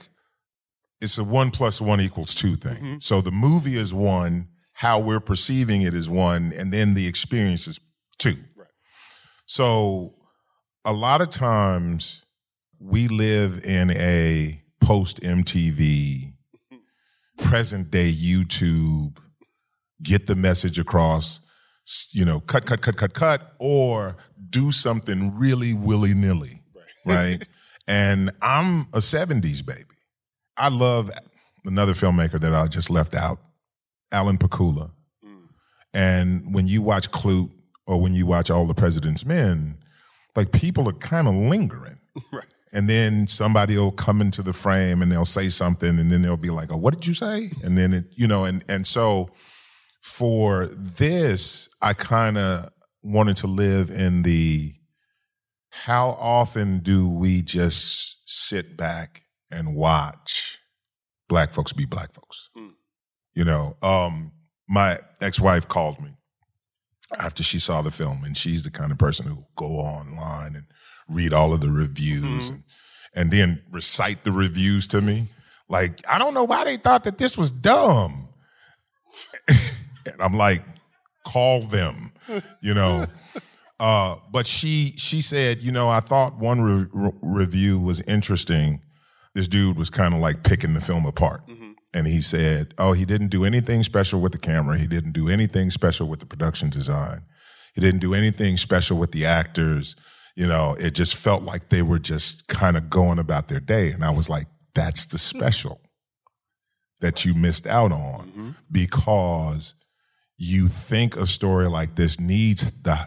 it's 1.06 1.18
a 1.18 1.24
one 1.24 1.50
plus 1.52 1.80
one 1.80 2.00
equals 2.00 2.34
two 2.34 2.56
thing. 2.56 2.82
Mhm. 2.82 3.02
So 3.02 3.20
the 3.20 3.30
movie 3.30 3.76
is 3.76 3.94
one, 3.94 4.48
how 4.74 4.98
we're 4.98 5.20
perceiving 5.20 5.82
it 5.82 5.94
is 5.94 6.08
one, 6.08 6.52
and 6.52 6.72
then 6.72 6.94
the 6.94 7.06
experience 7.06 7.68
is 7.68 7.80
two. 8.18 8.36
Right. 8.56 8.68
So 9.46 10.16
a 10.84 10.92
lot 10.92 11.20
of 11.22 11.30
times 11.30 12.24
we 12.80 13.06
live 13.08 13.64
in 13.64 13.90
a 13.92 14.62
post 14.80 15.20
MTV, 15.22 16.34
present 17.38 17.90
day 17.90 18.12
YouTube, 18.12 19.16
get 20.02 20.26
the 20.26 20.34
message 20.34 20.78
across, 20.78 21.40
you 22.10 22.24
know, 22.24 22.40
cut, 22.40 22.66
cut, 22.66 22.80
cut, 22.82 22.96
cut, 22.96 23.14
cut, 23.14 23.54
or 23.60 24.16
do 24.50 24.72
something 24.72 25.36
really 25.36 25.72
willy 25.72 26.14
nilly, 26.14 26.62
right? 27.04 27.46
and 27.88 28.30
I'm 28.42 28.82
a 28.92 28.98
70s 28.98 29.64
baby. 29.64 29.95
I 30.56 30.68
love 30.68 31.10
another 31.64 31.92
filmmaker 31.92 32.40
that 32.40 32.54
I 32.54 32.66
just 32.66 32.90
left 32.90 33.14
out, 33.14 33.38
Alan 34.12 34.38
Pakula. 34.38 34.90
Mm. 35.24 35.48
And 35.92 36.54
when 36.54 36.66
you 36.66 36.82
watch 36.82 37.10
Klute 37.10 37.50
or 37.86 38.00
when 38.00 38.14
you 38.14 38.26
watch 38.26 38.50
All 38.50 38.66
the 38.66 38.74
President's 38.74 39.26
Men, 39.26 39.78
like 40.34 40.52
people 40.52 40.88
are 40.88 40.94
kind 40.94 41.28
of 41.28 41.34
lingering. 41.34 41.98
Right. 42.32 42.46
And 42.72 42.88
then 42.88 43.26
somebody 43.26 43.76
will 43.76 43.92
come 43.92 44.20
into 44.20 44.42
the 44.42 44.52
frame 44.52 45.00
and 45.00 45.10
they'll 45.10 45.24
say 45.24 45.48
something 45.48 45.98
and 45.98 46.10
then 46.10 46.22
they'll 46.22 46.36
be 46.36 46.50
like, 46.50 46.72
oh, 46.72 46.76
what 46.76 46.92
did 46.92 47.06
you 47.06 47.14
say? 47.14 47.50
And 47.62 47.76
then 47.76 47.94
it, 47.94 48.04
you 48.10 48.26
know, 48.26 48.44
and 48.44 48.64
and 48.68 48.86
so 48.86 49.30
for 50.02 50.66
this, 50.66 51.68
I 51.80 51.94
kind 51.94 52.36
of 52.36 52.70
wanted 53.02 53.36
to 53.38 53.46
live 53.46 53.90
in 53.90 54.22
the 54.22 54.72
how 55.70 56.16
often 56.20 56.80
do 56.80 57.08
we 57.08 57.42
just 57.42 58.22
sit 58.26 58.76
back 58.76 59.22
and 59.50 59.74
watch 59.74 60.45
black 61.28 61.52
folks 61.52 61.72
be 61.72 61.84
black 61.84 62.12
folks? 62.12 62.50
Mm. 62.56 62.72
You 63.34 63.44
know, 63.44 63.76
um, 63.82 64.32
my 64.68 64.98
ex-wife 65.20 65.68
called 65.68 66.00
me 66.00 66.10
after 67.18 67.42
she 67.42 67.58
saw 67.58 67.82
the 67.82 67.90
film, 67.90 68.24
and 68.24 68.36
she's 68.36 68.62
the 68.62 68.70
kind 68.70 68.90
of 68.90 68.98
person 68.98 69.26
who 69.26 69.44
go 69.56 69.66
online 69.66 70.56
and 70.56 70.64
read 71.08 71.32
all 71.32 71.52
of 71.54 71.60
the 71.60 71.70
reviews 71.70 72.48
and, 72.48 72.64
and 73.14 73.30
then 73.30 73.62
recite 73.70 74.24
the 74.24 74.32
reviews 74.32 74.86
to 74.88 75.00
me. 75.00 75.20
Like, 75.68 76.00
I 76.08 76.18
don't 76.18 76.34
know 76.34 76.44
why 76.44 76.64
they 76.64 76.76
thought 76.76 77.04
that 77.04 77.18
this 77.18 77.38
was 77.38 77.50
dumb. 77.50 78.28
and 79.48 80.20
I'm 80.20 80.34
like, 80.34 80.64
call 81.24 81.62
them, 81.62 82.12
you 82.60 82.74
know. 82.74 83.06
Uh, 83.78 84.16
but 84.32 84.46
she 84.46 84.94
she 84.96 85.20
said, 85.20 85.58
you 85.60 85.70
know, 85.70 85.86
I 85.90 86.00
thought 86.00 86.38
one 86.38 86.62
re- 86.62 86.86
re- 86.94 87.12
review 87.20 87.78
was 87.78 88.00
interesting. 88.00 88.80
This 89.36 89.48
dude 89.48 89.76
was 89.76 89.90
kind 89.90 90.14
of 90.14 90.20
like 90.20 90.44
picking 90.44 90.72
the 90.72 90.80
film 90.80 91.04
apart. 91.04 91.46
Mm-hmm. 91.46 91.72
And 91.92 92.06
he 92.06 92.22
said, 92.22 92.72
Oh, 92.78 92.94
he 92.94 93.04
didn't 93.04 93.28
do 93.28 93.44
anything 93.44 93.82
special 93.82 94.22
with 94.22 94.32
the 94.32 94.38
camera. 94.38 94.78
He 94.78 94.86
didn't 94.86 95.12
do 95.12 95.28
anything 95.28 95.70
special 95.70 96.08
with 96.08 96.20
the 96.20 96.26
production 96.26 96.70
design. 96.70 97.18
He 97.74 97.82
didn't 97.82 98.00
do 98.00 98.14
anything 98.14 98.56
special 98.56 98.96
with 98.96 99.12
the 99.12 99.26
actors. 99.26 99.94
You 100.36 100.46
know, 100.46 100.74
it 100.80 100.94
just 100.94 101.14
felt 101.16 101.42
like 101.42 101.68
they 101.68 101.82
were 101.82 101.98
just 101.98 102.48
kind 102.48 102.78
of 102.78 102.88
going 102.88 103.18
about 103.18 103.48
their 103.48 103.60
day. 103.60 103.90
And 103.90 104.02
I 104.02 104.10
was 104.10 104.30
like, 104.30 104.46
That's 104.74 105.04
the 105.04 105.18
hmm. 105.18 105.38
special 105.38 105.82
that 107.02 107.26
you 107.26 107.34
missed 107.34 107.66
out 107.66 107.92
on 107.92 108.28
mm-hmm. 108.28 108.50
because 108.72 109.74
you 110.38 110.66
think 110.66 111.14
a 111.14 111.26
story 111.26 111.68
like 111.68 111.94
this 111.94 112.18
needs 112.18 112.72
the 112.80 112.98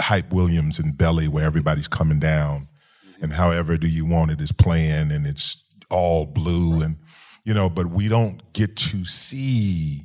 Hype 0.00 0.32
Williams 0.32 0.78
and 0.78 0.96
Belly 0.96 1.28
where 1.28 1.44
everybody's 1.44 1.88
coming 1.88 2.20
down 2.20 2.68
and 3.20 3.32
however 3.32 3.76
do 3.76 3.88
you 3.88 4.04
want 4.04 4.30
it 4.30 4.40
is 4.40 4.52
playing 4.52 5.10
and 5.10 5.26
it's 5.26 5.66
all 5.90 6.26
blue 6.26 6.82
and 6.82 6.96
you 7.44 7.54
know, 7.54 7.70
but 7.70 7.86
we 7.86 8.08
don't 8.08 8.52
get 8.52 8.76
to 8.76 9.04
see 9.04 10.00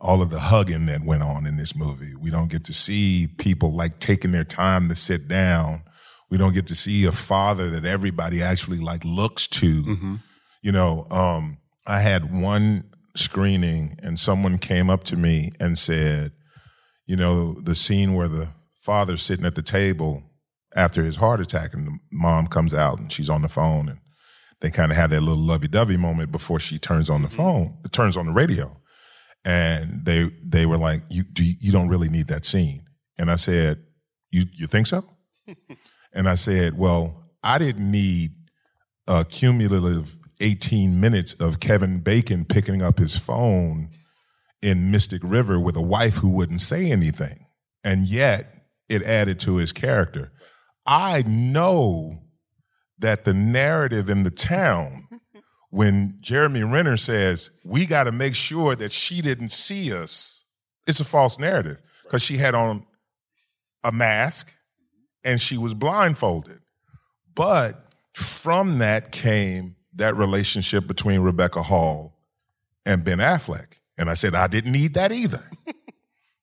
all 0.00 0.20
of 0.22 0.30
the 0.30 0.40
hugging 0.40 0.86
that 0.86 1.02
went 1.04 1.22
on 1.22 1.46
in 1.46 1.56
this 1.56 1.76
movie. 1.76 2.14
We 2.20 2.30
don't 2.30 2.50
get 2.50 2.64
to 2.64 2.72
see 2.72 3.28
people 3.38 3.72
like 3.72 4.00
taking 4.00 4.32
their 4.32 4.44
time 4.44 4.88
to 4.88 4.96
sit 4.96 5.28
down. 5.28 5.82
We 6.30 6.36
don't 6.36 6.52
get 6.52 6.66
to 6.66 6.74
see 6.74 7.04
a 7.04 7.12
father 7.12 7.70
that 7.70 7.84
everybody 7.84 8.42
actually 8.42 8.80
like 8.80 9.04
looks 9.04 9.46
to. 9.48 10.18
You 10.62 10.72
know, 10.72 11.06
um, 11.12 11.58
I 11.86 12.00
had 12.00 12.34
one 12.34 12.90
screening 13.14 13.96
and 14.02 14.18
someone 14.18 14.58
came 14.58 14.90
up 14.90 15.04
to 15.04 15.16
me 15.16 15.52
and 15.60 15.78
said, 15.78 16.32
you 17.06 17.16
know, 17.16 17.54
the 17.54 17.76
scene 17.76 18.14
where 18.14 18.28
the 18.28 18.48
father's 18.82 19.22
sitting 19.22 19.46
at 19.46 19.54
the 19.54 19.62
table 19.62 20.24
after 20.76 21.04
his 21.04 21.16
heart 21.16 21.40
attack 21.40 21.74
and 21.74 21.86
the 21.86 21.98
mom 22.12 22.46
comes 22.46 22.74
out 22.74 22.98
and 22.98 23.12
she's 23.12 23.30
on 23.30 23.42
the 23.42 23.48
phone 23.48 23.88
and 23.88 23.98
they 24.60 24.70
kind 24.70 24.90
of 24.90 24.96
have 24.96 25.10
that 25.10 25.22
little 25.22 25.42
lovey-dovey 25.42 25.96
moment 25.96 26.30
before 26.30 26.60
she 26.60 26.78
turns 26.78 27.08
on 27.08 27.22
the 27.22 27.28
mm-hmm. 27.28 27.36
phone, 27.36 27.78
turns 27.92 28.16
on 28.16 28.26
the 28.26 28.32
radio. 28.32 28.76
And 29.44 30.04
they 30.04 30.30
they 30.44 30.66
were 30.66 30.76
like, 30.76 31.00
"You 31.08 31.22
do 31.22 31.42
you 31.42 31.72
don't 31.72 31.88
really 31.88 32.10
need 32.10 32.26
that 32.26 32.44
scene." 32.44 32.84
And 33.16 33.30
I 33.30 33.36
said, 33.36 33.82
"You 34.30 34.44
you 34.54 34.66
think 34.66 34.86
so?" 34.86 35.02
and 36.12 36.28
I 36.28 36.34
said, 36.34 36.76
"Well, 36.76 37.24
I 37.42 37.56
didn't 37.58 37.90
need 37.90 38.32
a 39.08 39.24
cumulative 39.24 40.14
18 40.40 41.00
minutes 41.00 41.34
of 41.34 41.60
Kevin 41.60 42.00
Bacon 42.00 42.44
picking 42.44 42.82
up 42.82 42.98
his 42.98 43.16
phone 43.16 43.90
in 44.62 44.90
Mystic 44.90 45.22
River 45.24 45.58
with 45.58 45.76
a 45.76 45.82
wife 45.82 46.16
who 46.16 46.28
wouldn't 46.28 46.60
say 46.60 46.90
anything. 46.90 47.46
And 47.82 48.06
yet 48.06 48.54
it 48.88 49.02
added 49.02 49.38
to 49.40 49.56
his 49.56 49.72
character. 49.72 50.32
I 50.90 51.22
know 51.24 52.18
that 52.98 53.22
the 53.22 53.32
narrative 53.32 54.10
in 54.10 54.24
the 54.24 54.30
town, 54.30 55.06
when 55.70 56.16
Jeremy 56.20 56.64
Renner 56.64 56.96
says, 56.96 57.50
we 57.64 57.86
got 57.86 58.04
to 58.04 58.12
make 58.12 58.34
sure 58.34 58.74
that 58.74 58.92
she 58.92 59.22
didn't 59.22 59.52
see 59.52 59.94
us, 59.94 60.44
it's 60.88 60.98
a 60.98 61.04
false 61.04 61.38
narrative 61.38 61.80
because 62.02 62.24
she 62.24 62.38
had 62.38 62.56
on 62.56 62.84
a 63.84 63.92
mask 63.92 64.52
and 65.24 65.40
she 65.40 65.56
was 65.56 65.74
blindfolded. 65.74 66.58
But 67.36 67.86
from 68.12 68.78
that 68.78 69.12
came 69.12 69.76
that 69.94 70.16
relationship 70.16 70.88
between 70.88 71.20
Rebecca 71.20 71.62
Hall 71.62 72.18
and 72.84 73.04
Ben 73.04 73.18
Affleck. 73.18 73.78
And 73.96 74.10
I 74.10 74.14
said, 74.14 74.34
I 74.34 74.48
didn't 74.48 74.72
need 74.72 74.94
that 74.94 75.12
either. 75.12 75.48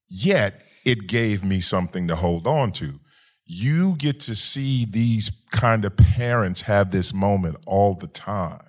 Yet 0.10 0.62
it 0.86 1.08
gave 1.08 1.44
me 1.44 1.60
something 1.60 2.08
to 2.08 2.16
hold 2.16 2.48
on 2.48 2.72
to. 2.74 3.00
You 3.48 3.96
get 3.98 4.20
to 4.22 4.36
see 4.36 4.86
these 4.86 5.32
kind 5.52 5.86
of 5.86 5.96
parents 5.96 6.62
have 6.64 6.92
this 6.92 7.14
moment 7.14 7.56
all 7.66 7.96
the 7.96 8.08
time. 8.08 8.60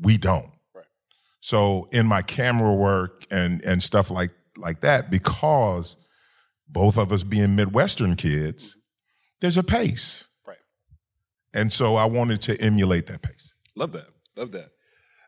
We 0.00 0.18
don't. 0.18 0.50
Right. 0.74 0.84
So 1.40 1.88
in 1.92 2.06
my 2.06 2.22
camera 2.22 2.74
work 2.74 3.26
and 3.30 3.62
and 3.64 3.82
stuff 3.82 4.10
like 4.10 4.32
like 4.56 4.80
that, 4.80 5.10
because 5.10 5.96
both 6.68 6.98
of 6.98 7.12
us 7.12 7.22
being 7.22 7.54
Midwestern 7.54 8.16
kids, 8.16 8.76
there's 9.40 9.56
a 9.56 9.62
pace. 9.62 10.26
Right. 10.46 10.58
And 11.54 11.72
so 11.72 11.94
I 11.94 12.06
wanted 12.06 12.40
to 12.42 12.60
emulate 12.60 13.06
that 13.06 13.22
pace. 13.22 13.54
Love 13.76 13.92
that. 13.92 14.08
Love 14.36 14.52
that. 14.52 14.70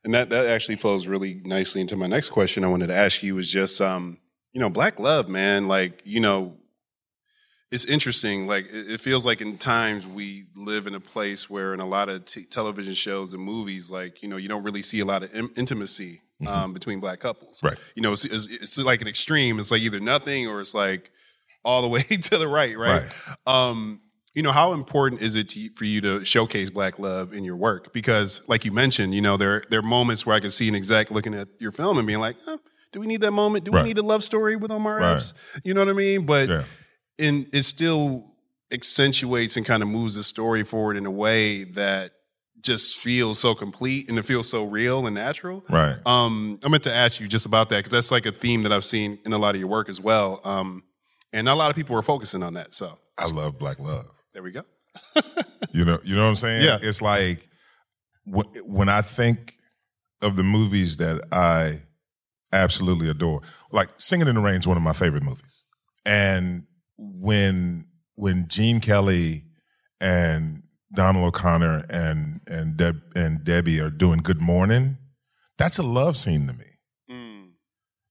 And 0.05 0.15
that, 0.15 0.31
that 0.31 0.47
actually 0.47 0.77
flows 0.77 1.09
really 1.09 1.41
nicely 1.45 1.81
into 1.81 1.97
my 1.97 2.07
next 2.07 2.31
question 2.31 2.65
I 2.65 2.69
wanted 2.69 2.89
to 2.89 2.97
ask 2.97 3.23
you 3.23 3.35
was 3.35 3.51
just, 3.51 3.81
um, 3.81 4.19
you 4.53 4.61
know, 4.61 4.71
black 4.71 5.01
love, 5.01 5.29
man. 5.29 5.69
Like, 5.69 6.03
you 6.05 6.21
know, 6.21 6.57
it's 7.77 7.85
interesting. 7.85 8.47
Like, 8.47 8.67
it, 8.71 9.01
feels 9.01 9.25
like 9.27 9.41
in 9.41 9.59
times 9.59 10.07
we 10.07 10.45
live 10.57 10.87
in 10.87 10.95
a 10.95 11.01
place 11.01 11.49
where 11.51 11.75
in 11.75 11.81
a 11.81 11.87
lot 11.87 12.09
of 12.09 12.25
t- 12.25 12.45
television 12.45 12.95
shows 12.95 13.35
and 13.35 13.43
movies, 13.43 13.91
like, 13.91 14.23
you 14.23 14.29
know, 14.29 14.39
you 14.39 14.49
don't 14.49 14.65
really 14.65 14.83
see 14.83 15.01
a 15.01 15.05
lot 15.05 15.23
of 15.23 15.35
in- 15.35 15.51
intimacy 15.57 16.23
um, 16.49 16.73
between 16.73 17.01
black 17.01 17.21
couples. 17.21 17.61
Right. 17.63 17.79
You 17.95 18.03
know, 18.03 18.13
it's, 18.13 18.25
it's, 18.25 18.47
it's 18.63 18.79
like 18.79 19.03
an 19.03 19.09
extreme. 19.09 19.59
It's 19.59 19.71
like 19.71 19.83
either 19.83 20.01
nothing 20.01 20.49
or 20.49 20.61
it's 20.61 20.75
like 20.75 21.11
all 21.65 21.83
the 21.83 21.89
way 21.89 22.01
to 22.31 22.39
the 22.39 22.49
right, 22.49 22.77
right? 22.77 23.05
Um, 23.47 24.01
you 24.35 24.43
know, 24.43 24.53
how 24.53 24.73
important 24.75 25.23
is 25.23 25.35
it 25.37 25.49
to, 25.51 25.69
for 25.71 25.85
you 25.85 26.01
to 26.03 26.25
showcase 26.25 26.69
black 26.71 26.99
love 26.99 27.33
in 27.33 27.43
your 27.45 27.57
work? 27.57 27.93
Because, 27.93 28.47
like 28.49 28.65
you 28.65 28.73
mentioned, 28.73 29.15
you 29.15 29.23
know, 29.23 29.37
there 29.37 29.65
there 29.71 29.81
are 29.81 29.83
moments 29.83 30.27
where 30.27 30.37
I 30.37 30.41
can 30.41 30.51
see 30.51 30.69
an 30.69 30.75
exec 30.75 31.11
looking 31.11 31.35
at 31.35 31.49
your 31.59 31.73
film 31.73 31.97
and 31.97 32.07
being 32.07 32.21
like, 32.21 32.37
eh, 32.47 32.57
"Do 32.93 33.01
we 33.01 33.07
need 33.07 33.23
that 33.23 33.31
moment? 33.33 33.65
Do 33.65 33.71
Right. 33.71 33.83
we 33.83 33.89
need 33.89 33.99
a 33.99 34.03
love 34.03 34.23
story 34.23 34.57
with 34.57 34.71
Omar 34.71 34.99
Right. 35.01 35.17
Epps?" 35.17 35.33
You 35.65 35.73
know 35.73 35.81
what 35.81 35.89
I 35.89 35.95
mean? 35.95 36.27
But 36.27 36.49
Yeah. 36.51 36.65
And 37.19 37.47
it 37.53 37.63
still 37.65 38.25
accentuates 38.73 39.57
and 39.57 39.65
kind 39.65 39.83
of 39.83 39.89
moves 39.89 40.15
the 40.15 40.25
story 40.25 40.65
forward 40.65 40.97
in 40.97 41.07
a 41.07 41.11
way 41.11 41.65
that 41.65 42.11
just 42.63 42.97
feels 42.97 43.39
so 43.39 43.55
complete 43.55 44.09
and 44.09 44.19
it 44.19 44.25
feels 44.25 44.49
so 44.49 44.65
real 44.65 45.07
and 45.07 45.15
natural. 45.15 45.65
Right. 45.71 45.95
Um, 46.05 46.59
I 46.65 46.69
meant 46.69 46.83
to 46.85 46.93
ask 46.93 47.21
you 47.21 47.29
just 47.29 47.47
about 47.47 47.69
that 47.69 47.77
because 47.77 47.93
that's 47.93 48.11
like 48.11 48.27
a 48.27 48.33
theme 48.33 48.65
that 48.65 48.73
I've 48.73 48.85
seen 48.85 49.19
in 49.25 49.33
a 49.33 49.39
lot 49.39 49.55
of 49.55 49.61
your 49.61 49.69
work 49.71 49.89
as 49.89 50.01
well. 50.01 50.41
Um, 50.45 50.83
and 51.33 51.45
not 51.45 51.55
a 51.55 51.59
lot 51.59 51.71
of 51.71 51.77
people 51.77 51.97
are 51.97 52.03
focusing 52.03 52.43
on 52.43 52.55
that. 52.55 52.75
So 52.75 52.99
I 53.19 53.27
love 53.29 53.59
black 53.59 53.79
love. 53.79 54.07
there 54.33 54.43
we 54.43 54.53
go. 54.53 54.63
You 55.73 55.85
know, 55.85 55.99
you 56.05 56.15
know 56.15 56.23
what 56.23 56.29
I'm 56.31 56.37
saying? 56.37 56.65
Yeah. 56.65 56.79
It's 56.81 57.03
like 57.03 57.47
wh- 58.25 58.47
when 58.67 58.89
I 58.89 59.03
think 59.03 59.55
of 60.23 60.35
the 60.37 60.43
movies 60.43 60.97
that 60.99 61.23
I 61.31 61.81
absolutely 62.51 63.11
adore, 63.11 63.43
like 63.73 63.89
Singing 63.99 64.27
in 64.29 64.37
the 64.37 64.41
Rain 64.41 64.57
is 64.61 64.67
one 64.67 64.79
of 64.79 64.83
my 64.83 64.95
favorite 64.95 65.23
movies. 65.23 65.65
And 66.07 66.65
when 66.99 67.87
when 68.15 68.49
Gene 68.49 68.81
Kelly 68.81 69.45
and 70.01 70.63
Donald 70.95 71.27
O'Connor 71.29 71.85
and 71.91 72.41
and 72.47 72.77
Deb 72.77 73.01
and 73.15 73.45
Debbie 73.45 73.81
are 73.81 73.91
doing 73.91 74.21
Good 74.21 74.41
Morning, 74.41 74.97
that's 75.59 75.79
a 75.79 75.83
love 75.83 76.17
scene 76.17 76.47
to 76.47 76.53
me. 76.53 76.65
Mm. 77.11 77.49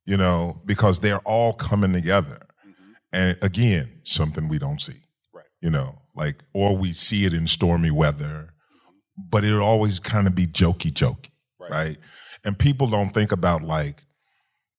You 0.06 0.18
know, 0.18 0.62
because 0.66 1.00
they're 1.00 1.22
all 1.26 1.54
coming 1.54 1.94
together. 1.94 2.40
Mm-hmm. 2.68 2.92
And 3.14 3.38
again, 3.42 4.02
something 4.04 4.48
we 4.48 4.60
don't 4.60 4.80
see 4.82 5.02
Right. 5.34 5.46
you 5.62 5.70
know, 5.70 5.96
like, 6.16 6.44
or 6.54 6.78
we 6.78 6.94
see 6.94 7.26
it 7.26 7.34
in 7.34 7.48
stormy 7.48 7.92
weather, 7.92 8.54
mm-hmm. 8.54 9.24
but 9.30 9.44
it'll 9.44 9.64
always 9.64 10.00
kind 10.00 10.28
of 10.28 10.36
be 10.36 10.46
jokey, 10.46 10.92
jokey, 10.92 11.30
Right. 11.60 11.72
right? 11.72 11.98
And 12.44 12.58
people 12.58 12.88
don't 12.88 13.10
think 13.10 13.32
about 13.32 13.64
like, 13.64 14.04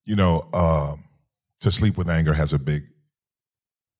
you 0.04 0.14
know, 0.14 0.42
um, 0.54 1.00
to 1.62 1.70
sleep 1.72 1.98
with 1.98 2.08
anger 2.08 2.32
has 2.32 2.52
a 2.52 2.58
big 2.58 2.84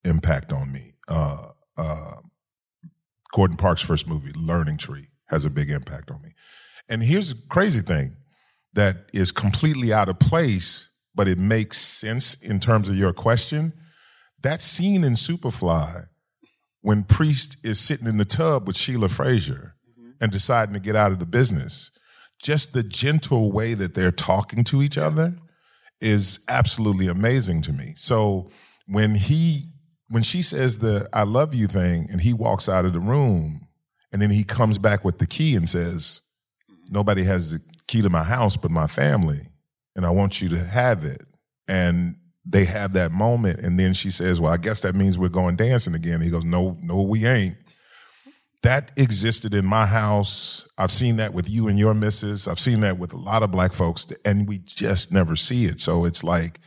impact 0.07 0.53
on 0.53 0.73
me. 0.73 0.93
Uh, 1.09 1.49
uh, 1.77 2.13
Gordon 3.33 3.57
Parks' 3.57 3.83
first 3.83 4.09
movie, 4.09 4.33
Learning 4.35 4.79
Tree, 4.79 5.09
has 5.27 5.45
a 5.45 5.51
big 5.51 5.71
impact 5.71 6.11
on 6.11 6.23
me. 6.23 6.31
And 6.89 7.03
here's 7.03 7.35
the 7.35 7.43
crazy 7.49 7.81
thing 7.81 8.17
that 8.75 9.09
is 9.13 9.33
completely 9.33 9.93
out 9.93 10.09
of 10.09 10.19
place, 10.19 10.91
but 11.15 11.29
it 11.29 11.39
makes 11.39 11.79
sense 11.79 12.35
in 12.35 12.61
terms 12.61 12.89
of 12.89 12.97
your 12.97 13.13
question. 13.13 13.73
That 14.43 14.61
scene 14.61 15.03
in 15.03 15.15
Superfly 15.15 16.07
when 16.83 17.03
Priest 17.03 17.65
is 17.65 17.81
sitting 17.81 18.07
in 18.07 18.17
the 18.17 18.25
tub 18.25 18.67
with 18.67 18.77
Sheila 18.77 19.09
Frazier 19.09 19.75
and 20.21 20.31
deciding 20.31 20.75
to 20.75 20.81
get 20.81 20.95
out 20.95 21.11
of 21.11 21.19
the 21.19 21.27
business, 21.27 21.91
just 22.41 22.73
the 22.73 22.83
gentle 22.83 23.51
way 23.51 23.75
that 23.75 23.95
they're 23.95 24.13
talking 24.13 24.63
to 24.65 24.83
each 24.83 24.97
other 24.97 25.35
is 26.01 26.41
absolutely 26.49 27.09
amazing 27.09 27.63
to 27.63 27.73
me. 27.73 27.93
So 27.97 28.51
when 28.87 29.15
he 29.15 29.65
when 30.09 30.23
she 30.23 30.43
says 30.43 30.79
the 30.79 31.09
I 31.13 31.25
love 31.25 31.55
you 31.55 31.67
thing 31.67 32.09
and 32.11 32.21
he 32.21 32.33
walks 32.33 32.69
out 32.69 32.85
of 32.85 32.93
the 32.93 33.01
room 33.01 33.61
and 34.13 34.23
then 34.23 34.31
he 34.31 34.45
comes 34.45 34.79
back 34.79 35.05
with 35.05 35.19
the 35.19 35.27
key 35.27 35.57
and 35.57 35.69
says, 35.69 36.23
Nobody 36.89 37.25
has 37.25 37.53
the 37.53 37.61
key 37.89 38.03
to 38.03 38.11
my 38.11 38.23
house 38.23 38.57
but 38.57 38.71
my 38.71 38.87
family, 38.87 39.41
and 39.97 40.07
I 40.07 40.11
want 40.11 40.41
you 40.41 40.49
to 40.51 40.59
have 40.59 41.05
it. 41.05 41.23
And 41.69 42.15
they 42.45 42.65
have 42.65 42.93
that 42.93 43.11
moment, 43.11 43.59
and 43.61 43.79
then 43.79 43.93
she 43.93 44.11
says, 44.11 44.41
Well, 44.41 44.53
I 44.53 44.57
guess 44.57 44.83
that 44.83 44.95
means 44.95 45.19
we're 45.19 45.29
going 45.29 45.57
dancing 45.57 45.95
again. 45.95 46.21
He 46.21 46.31
goes, 46.31 46.45
No, 46.45 46.77
no, 46.81 47.03
we 47.03 47.27
ain't. 47.27 47.57
That 48.63 48.93
existed 48.97 49.53
in 49.53 49.67
my 49.67 49.85
house. 49.85 50.69
I've 50.79 50.91
seen 50.91 51.17
that 51.17 51.33
with 51.33 51.51
you 51.51 51.69
and 51.69 51.79
your 51.79 51.95
missus. 51.95 52.49
I've 52.49 52.59
seen 52.59 52.81
that 52.81 52.99
with 52.99 53.13
a 53.13 53.17
lot 53.17 53.43
of 53.43 53.51
black 53.51 53.73
folks, 53.73 54.07
and 54.25 54.49
we 54.49 54.59
just 54.59 55.13
never 55.13 55.35
see 55.35 55.67
it. 55.67 55.81
So 55.81 56.05
it's 56.05 56.23
like, 56.23 56.61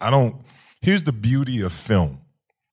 I 0.00 0.10
don't. 0.10 0.34
Here's 0.80 1.02
the 1.02 1.12
beauty 1.12 1.60
of 1.62 1.72
film 1.72 2.22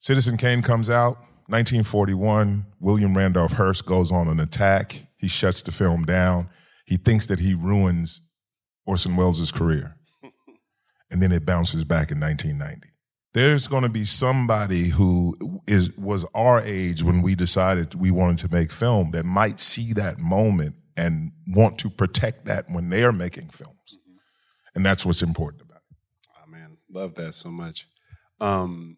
Citizen 0.05 0.37
Kane 0.37 0.61
comes 0.61 0.87
out, 0.87 1.17
1941. 1.47 2.63
William 2.79 3.17
Randolph 3.17 3.53
Hearst 3.53 3.87
goes 3.87 4.11
on 4.11 4.27
an 4.27 4.39
attack. 4.39 5.07
He 5.17 5.27
shuts 5.27 5.63
the 5.63 5.71
film 5.71 6.03
down. 6.05 6.47
He 6.85 6.95
thinks 6.95 7.25
that 7.25 7.39
he 7.39 7.55
ruins 7.55 8.21
Orson 8.85 9.15
Welles' 9.15 9.51
career. 9.51 9.97
And 11.11 11.21
then 11.21 11.31
it 11.31 11.45
bounces 11.45 11.83
back 11.83 12.11
in 12.11 12.19
1990. 12.19 12.89
There's 13.33 13.67
going 13.67 13.83
to 13.83 13.89
be 13.89 14.05
somebody 14.05 14.89
who 14.89 15.37
is 15.67 15.95
was 15.97 16.25
our 16.33 16.61
age 16.61 17.03
when 17.03 17.21
we 17.21 17.35
decided 17.35 17.93
we 17.93 18.09
wanted 18.09 18.39
to 18.39 18.53
make 18.53 18.71
film 18.71 19.11
that 19.11 19.23
might 19.23 19.59
see 19.59 19.93
that 19.93 20.17
moment 20.17 20.75
and 20.97 21.31
want 21.49 21.77
to 21.79 21.91
protect 21.91 22.45
that 22.45 22.65
when 22.69 22.89
they're 22.89 23.11
making 23.11 23.49
films. 23.49 23.99
And 24.73 24.83
that's 24.83 25.05
what's 25.05 25.21
important 25.21 25.61
about 25.61 25.83
it. 25.91 25.97
Oh 26.35 26.49
man, 26.49 26.77
love 26.89 27.13
that 27.15 27.35
so 27.35 27.49
much. 27.49 27.87
Um, 28.41 28.97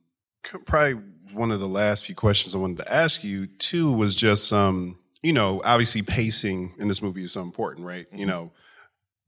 probably 0.66 1.02
one 1.34 1.52
of 1.52 1.60
the 1.60 1.68
last 1.68 2.06
few 2.06 2.16
questions 2.16 2.56
I 2.56 2.58
wanted 2.58 2.78
to 2.86 2.94
ask 2.94 3.24
you 3.24 3.48
too 3.48 3.92
was 3.92 4.16
just 4.16 4.52
um, 4.54 4.98
you 5.22 5.34
know, 5.34 5.62
obviously 5.66 6.02
pacing 6.02 6.74
in 6.80 6.88
this 6.88 7.02
movie 7.02 7.24
is 7.24 7.32
so 7.34 7.42
important, 7.42 7.86
right? 7.86 8.06
You 8.14 8.26
know, 8.26 8.52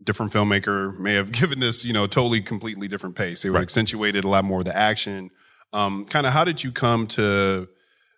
different 0.04 0.32
filmmaker 0.32 0.98
may 0.98 1.14
have 1.16 1.32
given 1.40 1.60
this, 1.60 1.84
you 1.84 1.94
know, 1.94 2.08
totally 2.08 2.42
completely 2.42 2.88
different 2.88 3.16
pace. 3.16 3.42
They 3.42 3.50
would 3.50 3.58
Right. 3.58 3.64
accentuated 3.64 4.24
a 4.24 4.28
lot 4.28 4.46
more 4.46 4.60
of 4.60 4.66
the 4.66 4.76
action. 4.76 5.30
Um, 5.74 6.06
kind 6.06 6.26
of 6.26 6.34
how 6.34 6.46
did 6.46 6.64
you 6.64 6.72
come 6.72 7.06
to 7.08 7.68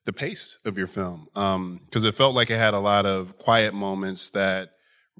the 0.05 0.13
pace 0.13 0.57
of 0.65 0.77
your 0.77 0.87
film? 0.87 1.27
Um, 1.35 1.81
cause 1.91 2.03
it 2.03 2.13
felt 2.13 2.35
like 2.35 2.49
it 2.49 2.57
had 2.57 2.73
a 2.73 2.79
lot 2.79 3.05
of 3.05 3.37
quiet 3.37 3.73
moments 3.73 4.29
that 4.29 4.71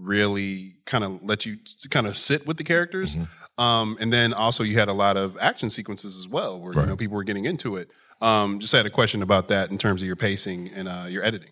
really 0.02 0.76
kind 0.86 1.04
of 1.04 1.24
let 1.24 1.46
you 1.46 1.58
kind 1.90 2.08
of 2.08 2.18
sit 2.18 2.48
with 2.48 2.58
the 2.58 2.64
characters. 2.64 3.16
Um, 3.58 3.98
and 4.00 4.12
then 4.12 4.34
also 4.34 4.64
you 4.64 4.78
had 4.80 4.90
a 4.90 4.94
lot 4.94 5.18
of 5.18 5.38
action 5.40 5.70
sequences 5.70 6.18
as 6.18 6.28
well 6.28 6.60
where, 6.60 6.74
you 6.74 6.86
know, 6.86 6.96
people 6.96 7.16
were 7.16 7.24
getting 7.24 7.46
into 7.46 7.76
it. 7.76 7.90
Um, 8.20 8.60
just 8.60 8.74
had 8.74 8.86
a 8.86 8.90
question 8.90 9.22
about 9.22 9.50
that 9.50 9.72
in 9.72 9.78
terms 9.78 10.02
of 10.02 10.08
your 10.08 10.16
pacing 10.16 10.70
and, 10.76 10.88
uh, 10.88 11.06
your 11.08 11.24
editing. 11.24 11.52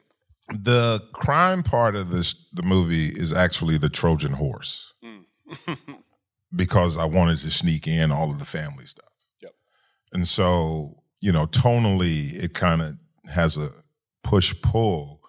The 0.50 1.04
crime 1.14 1.62
part 1.62 1.96
of 1.96 2.10
this 2.10 2.50
the 2.52 2.64
movie 2.64 3.06
is 3.06 3.32
actually 3.32 3.78
the 3.78 3.90
Trojan 3.90 4.34
horse. 4.34 4.94
because 6.56 6.98
I 6.98 7.06
wanted 7.06 7.38
to 7.40 7.52
sneak 7.52 7.88
in 7.88 8.12
all 8.12 8.32
of 8.32 8.40
the 8.40 8.46
family 8.46 8.86
stuff. 8.86 9.12
Yep. 9.42 9.52
And 10.14 10.28
so, 10.28 11.04
you 11.22 11.32
know, 11.32 11.46
tonally 11.46 12.34
it 12.44 12.54
kind 12.54 12.82
of 12.82 12.98
has 13.32 13.58
a 13.58 13.70
push 14.24 14.60
pull, 14.62 15.22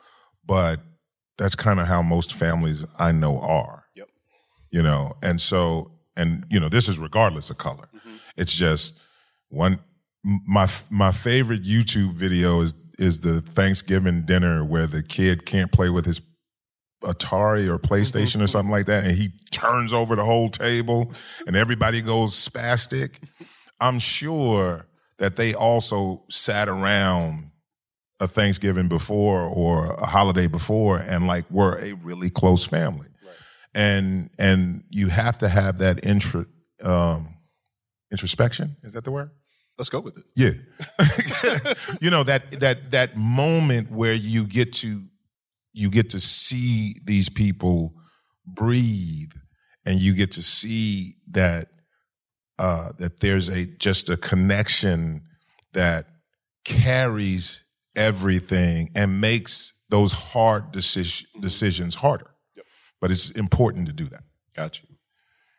but 0.44 0.80
that's 1.40 1.56
kind 1.56 1.80
of 1.80 1.86
how 1.86 2.02
most 2.02 2.34
families 2.34 2.84
I 2.98 3.12
know 3.12 3.40
are. 3.40 3.86
Yep. 3.96 4.08
You 4.70 4.82
know, 4.82 5.14
and 5.22 5.40
so 5.40 5.90
and 6.14 6.44
you 6.50 6.60
know, 6.60 6.68
this 6.68 6.86
is 6.86 6.98
regardless 6.98 7.48
of 7.48 7.56
color. 7.56 7.88
Mm-hmm. 7.96 8.16
It's 8.36 8.54
just 8.54 9.00
one 9.48 9.80
my 10.22 10.68
my 10.90 11.10
favorite 11.10 11.62
YouTube 11.62 12.12
video 12.12 12.60
is 12.60 12.74
is 12.98 13.20
the 13.20 13.40
Thanksgiving 13.40 14.22
dinner 14.22 14.62
where 14.62 14.86
the 14.86 15.02
kid 15.02 15.46
can't 15.46 15.72
play 15.72 15.88
with 15.88 16.04
his 16.04 16.20
Atari 17.02 17.66
or 17.66 17.78
PlayStation 17.78 18.36
or 18.36 18.40
mm-hmm. 18.40 18.46
something 18.46 18.70
like 18.70 18.84
that, 18.86 19.04
and 19.04 19.16
he 19.16 19.30
turns 19.50 19.94
over 19.94 20.14
the 20.16 20.24
whole 20.24 20.50
table, 20.50 21.10
and 21.46 21.56
everybody 21.56 22.02
goes 22.02 22.34
spastic. 22.34 23.18
I'm 23.80 23.98
sure 23.98 24.86
that 25.16 25.36
they 25.36 25.54
also 25.54 26.24
sat 26.28 26.68
around 26.68 27.49
a 28.20 28.28
Thanksgiving 28.28 28.88
before 28.88 29.42
or 29.42 29.92
a 29.94 30.06
holiday 30.06 30.46
before, 30.46 30.98
and 30.98 31.26
like 31.26 31.50
we're 31.50 31.78
a 31.78 31.94
really 31.94 32.30
close 32.30 32.64
family, 32.64 33.08
and 33.74 34.30
and 34.38 34.84
you 34.90 35.08
have 35.08 35.38
to 35.38 35.48
have 35.48 35.78
that 35.78 36.04
intro, 36.04 36.44
um, 36.82 37.28
introspection. 38.12 38.76
Is 38.82 38.92
that 38.92 39.04
the 39.04 39.10
word? 39.10 39.30
Let's 39.78 39.88
go 39.88 40.00
with 40.00 40.18
it. 40.18 40.24
Yeah. 40.36 40.50
you 42.00 42.10
know 42.10 42.22
that 42.24 42.50
that 42.60 42.90
that 42.90 43.16
moment 43.16 43.90
where 43.90 44.12
you 44.12 44.46
get 44.46 44.74
to 44.74 45.02
you 45.72 45.90
get 45.90 46.10
to 46.10 46.20
see 46.20 46.94
these 47.04 47.30
people 47.30 47.94
breathe 48.46 49.32
and 49.86 49.98
you 50.00 50.14
get 50.14 50.32
to 50.32 50.42
see 50.42 51.14
that 51.30 51.68
uh 52.58 52.90
that 52.98 53.20
there's 53.20 53.48
a 53.48 53.64
just 53.64 54.10
a 54.10 54.16
connection 54.16 55.22
that 55.72 56.06
carries 56.64 57.64
everything 58.00 58.88
and 58.94 59.20
makes 59.20 59.74
those 59.90 60.12
hard 60.12 60.72
decision, 60.72 61.28
decisions 61.40 61.94
harder. 61.96 62.30
But 63.00 63.10
it's 63.10 63.30
important 63.30 63.86
to 63.88 63.92
do 63.92 64.06
that. 64.06 64.22
Got 64.56 64.80
you. 64.82 64.88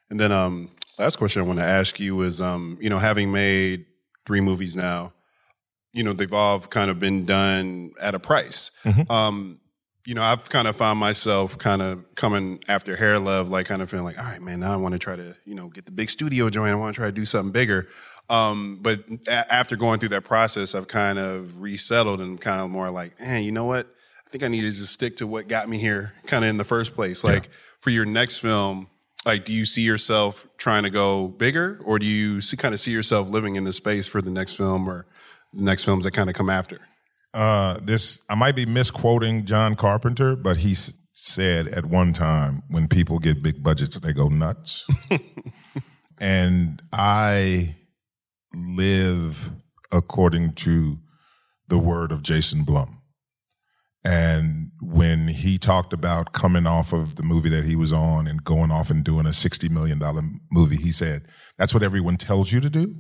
And 0.09 0.19
then 0.19 0.31
um 0.31 0.69
last 0.99 1.15
question 1.17 1.41
I 1.41 1.45
want 1.45 1.59
to 1.59 1.65
ask 1.65 1.99
you 1.99 2.21
is 2.21 2.41
um, 2.41 2.77
you 2.81 2.89
know, 2.89 2.99
having 2.99 3.31
made 3.31 3.85
three 4.27 4.41
movies 4.41 4.75
now, 4.75 5.13
you 5.93 6.03
know, 6.03 6.13
they've 6.13 6.33
all 6.33 6.59
kind 6.59 6.91
of 6.91 6.99
been 6.99 7.25
done 7.25 7.91
at 8.01 8.15
a 8.15 8.19
price. 8.19 8.71
Um 9.09 9.59
you 10.05 10.15
know, 10.15 10.23
I've 10.23 10.49
kind 10.49 10.67
of 10.67 10.75
found 10.75 10.99
myself 10.99 11.59
kind 11.59 11.81
of 11.81 12.03
coming 12.15 12.59
after 12.67 12.95
Hair 12.95 13.19
Love, 13.19 13.49
like 13.49 13.67
kind 13.67 13.83
of 13.83 13.89
feeling 13.89 14.05
like, 14.05 14.17
all 14.17 14.25
right, 14.25 14.41
man, 14.41 14.59
now 14.59 14.73
I 14.73 14.77
want 14.77 14.93
to 14.93 14.99
try 14.99 15.15
to, 15.15 15.35
you 15.45 15.53
know, 15.53 15.69
get 15.69 15.85
the 15.85 15.91
big 15.91 16.09
studio 16.09 16.49
joint. 16.49 16.71
I 16.71 16.75
want 16.75 16.95
to 16.95 16.99
try 16.99 17.07
to 17.07 17.11
do 17.11 17.25
something 17.25 17.51
bigger. 17.51 17.87
Um, 18.31 18.79
but 18.81 18.99
a- 19.27 19.53
after 19.53 19.75
going 19.75 19.99
through 19.99 20.09
that 20.09 20.23
process, 20.23 20.73
I've 20.73 20.87
kind 20.87 21.19
of 21.19 21.61
resettled 21.61 22.21
and 22.21 22.39
kind 22.39 22.61
of 22.61 22.69
more 22.69 22.89
like, 22.89 23.17
hey, 23.19 23.41
you 23.41 23.51
know 23.51 23.65
what? 23.65 23.87
I 24.25 24.29
think 24.31 24.43
I 24.43 24.47
need 24.47 24.61
to 24.61 24.71
just 24.71 24.93
stick 24.93 25.17
to 25.17 25.27
what 25.27 25.47
got 25.49 25.67
me 25.67 25.77
here 25.77 26.13
kind 26.25 26.45
of 26.45 26.49
in 26.49 26.57
the 26.57 26.63
first 26.63 26.95
place. 26.95 27.23
Like 27.23 27.51
for 27.81 27.89
your 27.89 28.05
next 28.05 28.37
film, 28.37 28.87
like, 29.25 29.43
do 29.43 29.51
you 29.53 29.65
see 29.65 29.81
yourself 29.81 30.47
trying 30.57 30.83
to 30.83 30.89
go 30.89 31.27
bigger 31.27 31.79
or 31.83 31.99
do 31.99 32.05
you 32.05 32.39
see, 32.41 32.55
kind 32.57 32.73
of 32.73 32.79
see 32.79 32.91
yourself 32.91 33.29
living 33.29 33.57
in 33.57 33.65
the 33.65 33.73
space 33.73 34.07
for 34.07 34.21
the 34.21 34.31
next 34.31 34.55
film 34.55 34.87
or 34.89 35.05
the 35.53 35.63
next 35.63 35.83
films 35.83 36.05
that 36.05 36.11
kind 36.11 36.29
of 36.29 36.35
come 36.35 36.49
after? 36.49 36.79
Uh, 37.33 37.77
this 37.83 38.23
I 38.29 38.35
might 38.35 38.55
be 38.55 38.65
misquoting 38.65 39.45
John 39.45 39.75
Carpenter, 39.75 40.35
but 40.37 40.57
he 40.57 40.71
s- 40.71 40.97
said 41.11 41.67
at 41.67 41.85
one 41.85 42.13
time 42.13 42.63
when 42.69 42.87
people 42.87 43.19
get 43.19 43.43
big 43.43 43.61
budgets, 43.61 43.99
they 43.99 44.13
go 44.13 44.27
nuts. 44.29 44.87
and 46.19 46.81
I 46.93 47.75
live 48.53 49.51
according 49.91 50.53
to 50.53 50.97
the 51.67 51.79
word 51.79 52.11
of 52.11 52.23
Jason 52.23 52.63
Blum. 52.63 53.01
And 54.03 54.71
when 54.81 55.27
he 55.27 55.57
talked 55.57 55.93
about 55.93 56.33
coming 56.33 56.65
off 56.65 56.91
of 56.91 57.15
the 57.15 57.23
movie 57.23 57.49
that 57.49 57.65
he 57.65 57.75
was 57.75 57.93
on 57.93 58.25
and 58.27 58.43
going 58.43 58.71
off 58.71 58.89
and 58.89 59.03
doing 59.03 59.27
a 59.27 59.29
$60 59.29 59.69
million 59.69 60.01
movie, 60.51 60.75
he 60.75 60.91
said, 60.91 61.27
That's 61.57 61.73
what 61.73 61.83
everyone 61.83 62.17
tells 62.17 62.51
you 62.51 62.59
to 62.61 62.69
do. 62.69 62.95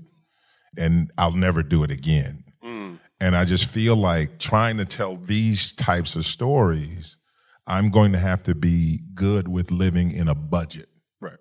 And 0.77 1.11
I'll 1.17 1.35
never 1.35 1.63
do 1.63 1.83
it 1.83 1.91
again. 1.91 2.43
Mm. 2.63 2.99
And 3.19 3.35
I 3.35 3.45
just 3.45 3.67
feel 3.67 3.95
like 3.95 4.37
trying 4.37 4.77
to 4.77 4.85
tell 4.85 5.17
these 5.17 5.73
types 5.73 6.15
of 6.15 6.23
stories, 6.23 7.17
I'm 7.65 7.89
going 7.89 8.11
to 8.11 8.19
have 8.19 8.43
to 8.43 8.55
be 8.55 8.99
good 9.13 9.47
with 9.47 9.71
living 9.71 10.11
in 10.11 10.27
a 10.27 10.35
budget. 10.35 10.87
Right. 11.19 11.39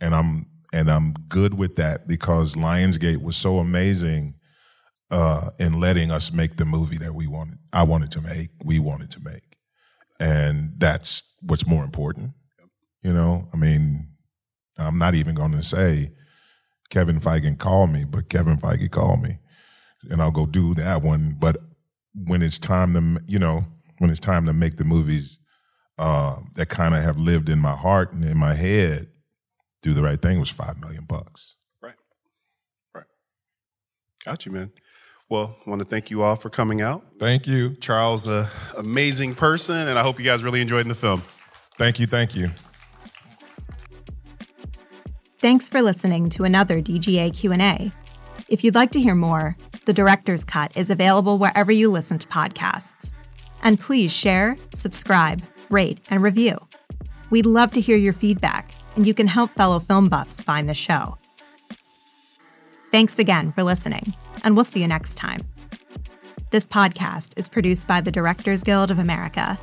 And 0.00 0.14
I'm 0.14 0.46
and 0.74 0.90
I'm 0.90 1.12
good 1.28 1.54
with 1.54 1.76
that 1.76 2.08
because 2.08 2.56
Lionsgate 2.56 3.22
was 3.22 3.36
so 3.36 3.58
amazing 3.58 4.34
uh, 5.12 5.50
in 5.60 5.78
letting 5.78 6.10
us 6.10 6.32
make 6.32 6.56
the 6.56 6.64
movie 6.64 6.98
that 6.98 7.14
we 7.14 7.28
wanted. 7.28 7.58
I 7.72 7.84
wanted 7.84 8.10
to 8.12 8.20
make, 8.20 8.48
we 8.64 8.80
wanted 8.80 9.12
to 9.12 9.20
make. 9.24 9.56
And 10.18 10.72
that's 10.78 11.36
what's 11.42 11.68
more 11.68 11.84
important. 11.84 12.32
You 13.04 13.12
know, 13.12 13.46
I 13.54 13.56
mean, 13.56 14.08
I'm 14.76 14.98
not 14.98 15.14
even 15.14 15.36
going 15.36 15.52
to 15.52 15.62
say 15.62 16.10
Kevin 16.90 17.20
Feige 17.20 17.56
called 17.56 17.90
me, 17.90 18.04
but 18.04 18.28
Kevin 18.28 18.56
Feige 18.56 18.90
called 18.90 19.22
me 19.22 19.38
and 20.10 20.20
I'll 20.20 20.32
go 20.32 20.44
do 20.44 20.74
that 20.74 21.02
one. 21.02 21.36
But 21.38 21.56
when 22.14 22.42
it's 22.42 22.58
time 22.58 22.94
to, 22.94 23.22
you 23.28 23.38
know, 23.38 23.64
when 23.98 24.10
it's 24.10 24.18
time 24.18 24.44
to 24.46 24.52
make 24.52 24.74
the 24.74 24.84
movies 24.84 25.38
uh, 25.98 26.34
that 26.56 26.68
kind 26.68 26.96
of 26.96 27.02
have 27.04 27.20
lived 27.20 27.48
in 27.48 27.60
my 27.60 27.76
heart 27.76 28.12
and 28.12 28.24
in 28.24 28.36
my 28.36 28.54
head, 28.54 29.06
do 29.84 29.92
the 29.92 30.02
right 30.02 30.20
thing 30.20 30.40
was 30.40 30.48
five 30.48 30.80
million 30.80 31.04
bucks. 31.04 31.56
Right. 31.82 31.94
Right. 32.94 33.04
Got 34.24 34.46
you, 34.46 34.52
man. 34.52 34.72
Well, 35.28 35.56
I 35.64 35.70
want 35.70 35.82
to 35.82 35.86
thank 35.86 36.10
you 36.10 36.22
all 36.22 36.36
for 36.36 36.48
coming 36.48 36.80
out. 36.80 37.02
Thank 37.18 37.46
you, 37.46 37.74
Charles, 37.76 38.26
a 38.26 38.48
amazing 38.78 39.34
person, 39.34 39.76
and 39.76 39.98
I 39.98 40.02
hope 40.02 40.18
you 40.18 40.24
guys 40.24 40.42
really 40.42 40.62
enjoyed 40.62 40.86
the 40.86 40.94
film. 40.94 41.22
thank 41.76 42.00
you, 42.00 42.06
thank 42.06 42.34
you. 42.34 42.48
Thanks 45.38 45.68
for 45.68 45.82
listening 45.82 46.30
to 46.30 46.44
another 46.44 46.80
DGA 46.80 47.36
Q&A. 47.36 47.92
If 48.48 48.64
you'd 48.64 48.74
like 48.74 48.90
to 48.92 49.00
hear 49.00 49.14
more, 49.14 49.56
The 49.84 49.92
Director's 49.92 50.44
Cut 50.44 50.74
is 50.76 50.88
available 50.88 51.36
wherever 51.36 51.72
you 51.72 51.90
listen 51.90 52.18
to 52.18 52.26
podcasts. 52.28 53.12
And 53.62 53.78
please 53.78 54.12
share, 54.12 54.56
subscribe, 54.72 55.42
rate, 55.68 55.98
and 56.08 56.22
review. 56.22 56.56
We'd 57.28 57.46
love 57.46 57.72
to 57.72 57.80
hear 57.80 57.96
your 57.96 58.12
feedback, 58.12 58.74
and 58.96 59.06
you 59.06 59.14
can 59.14 59.26
help 59.26 59.50
fellow 59.50 59.78
film 59.78 60.08
buffs 60.08 60.40
find 60.40 60.68
the 60.68 60.74
show. 60.74 61.18
Thanks 62.90 63.18
again 63.18 63.50
for 63.50 63.62
listening, 63.62 64.14
and 64.44 64.54
we'll 64.54 64.64
see 64.64 64.80
you 64.80 64.88
next 64.88 65.16
time. 65.16 65.40
This 66.50 66.66
podcast 66.66 67.36
is 67.36 67.48
produced 67.48 67.88
by 67.88 68.00
the 68.00 68.12
Directors 68.12 68.62
Guild 68.62 68.90
of 68.90 68.98
America 68.98 69.58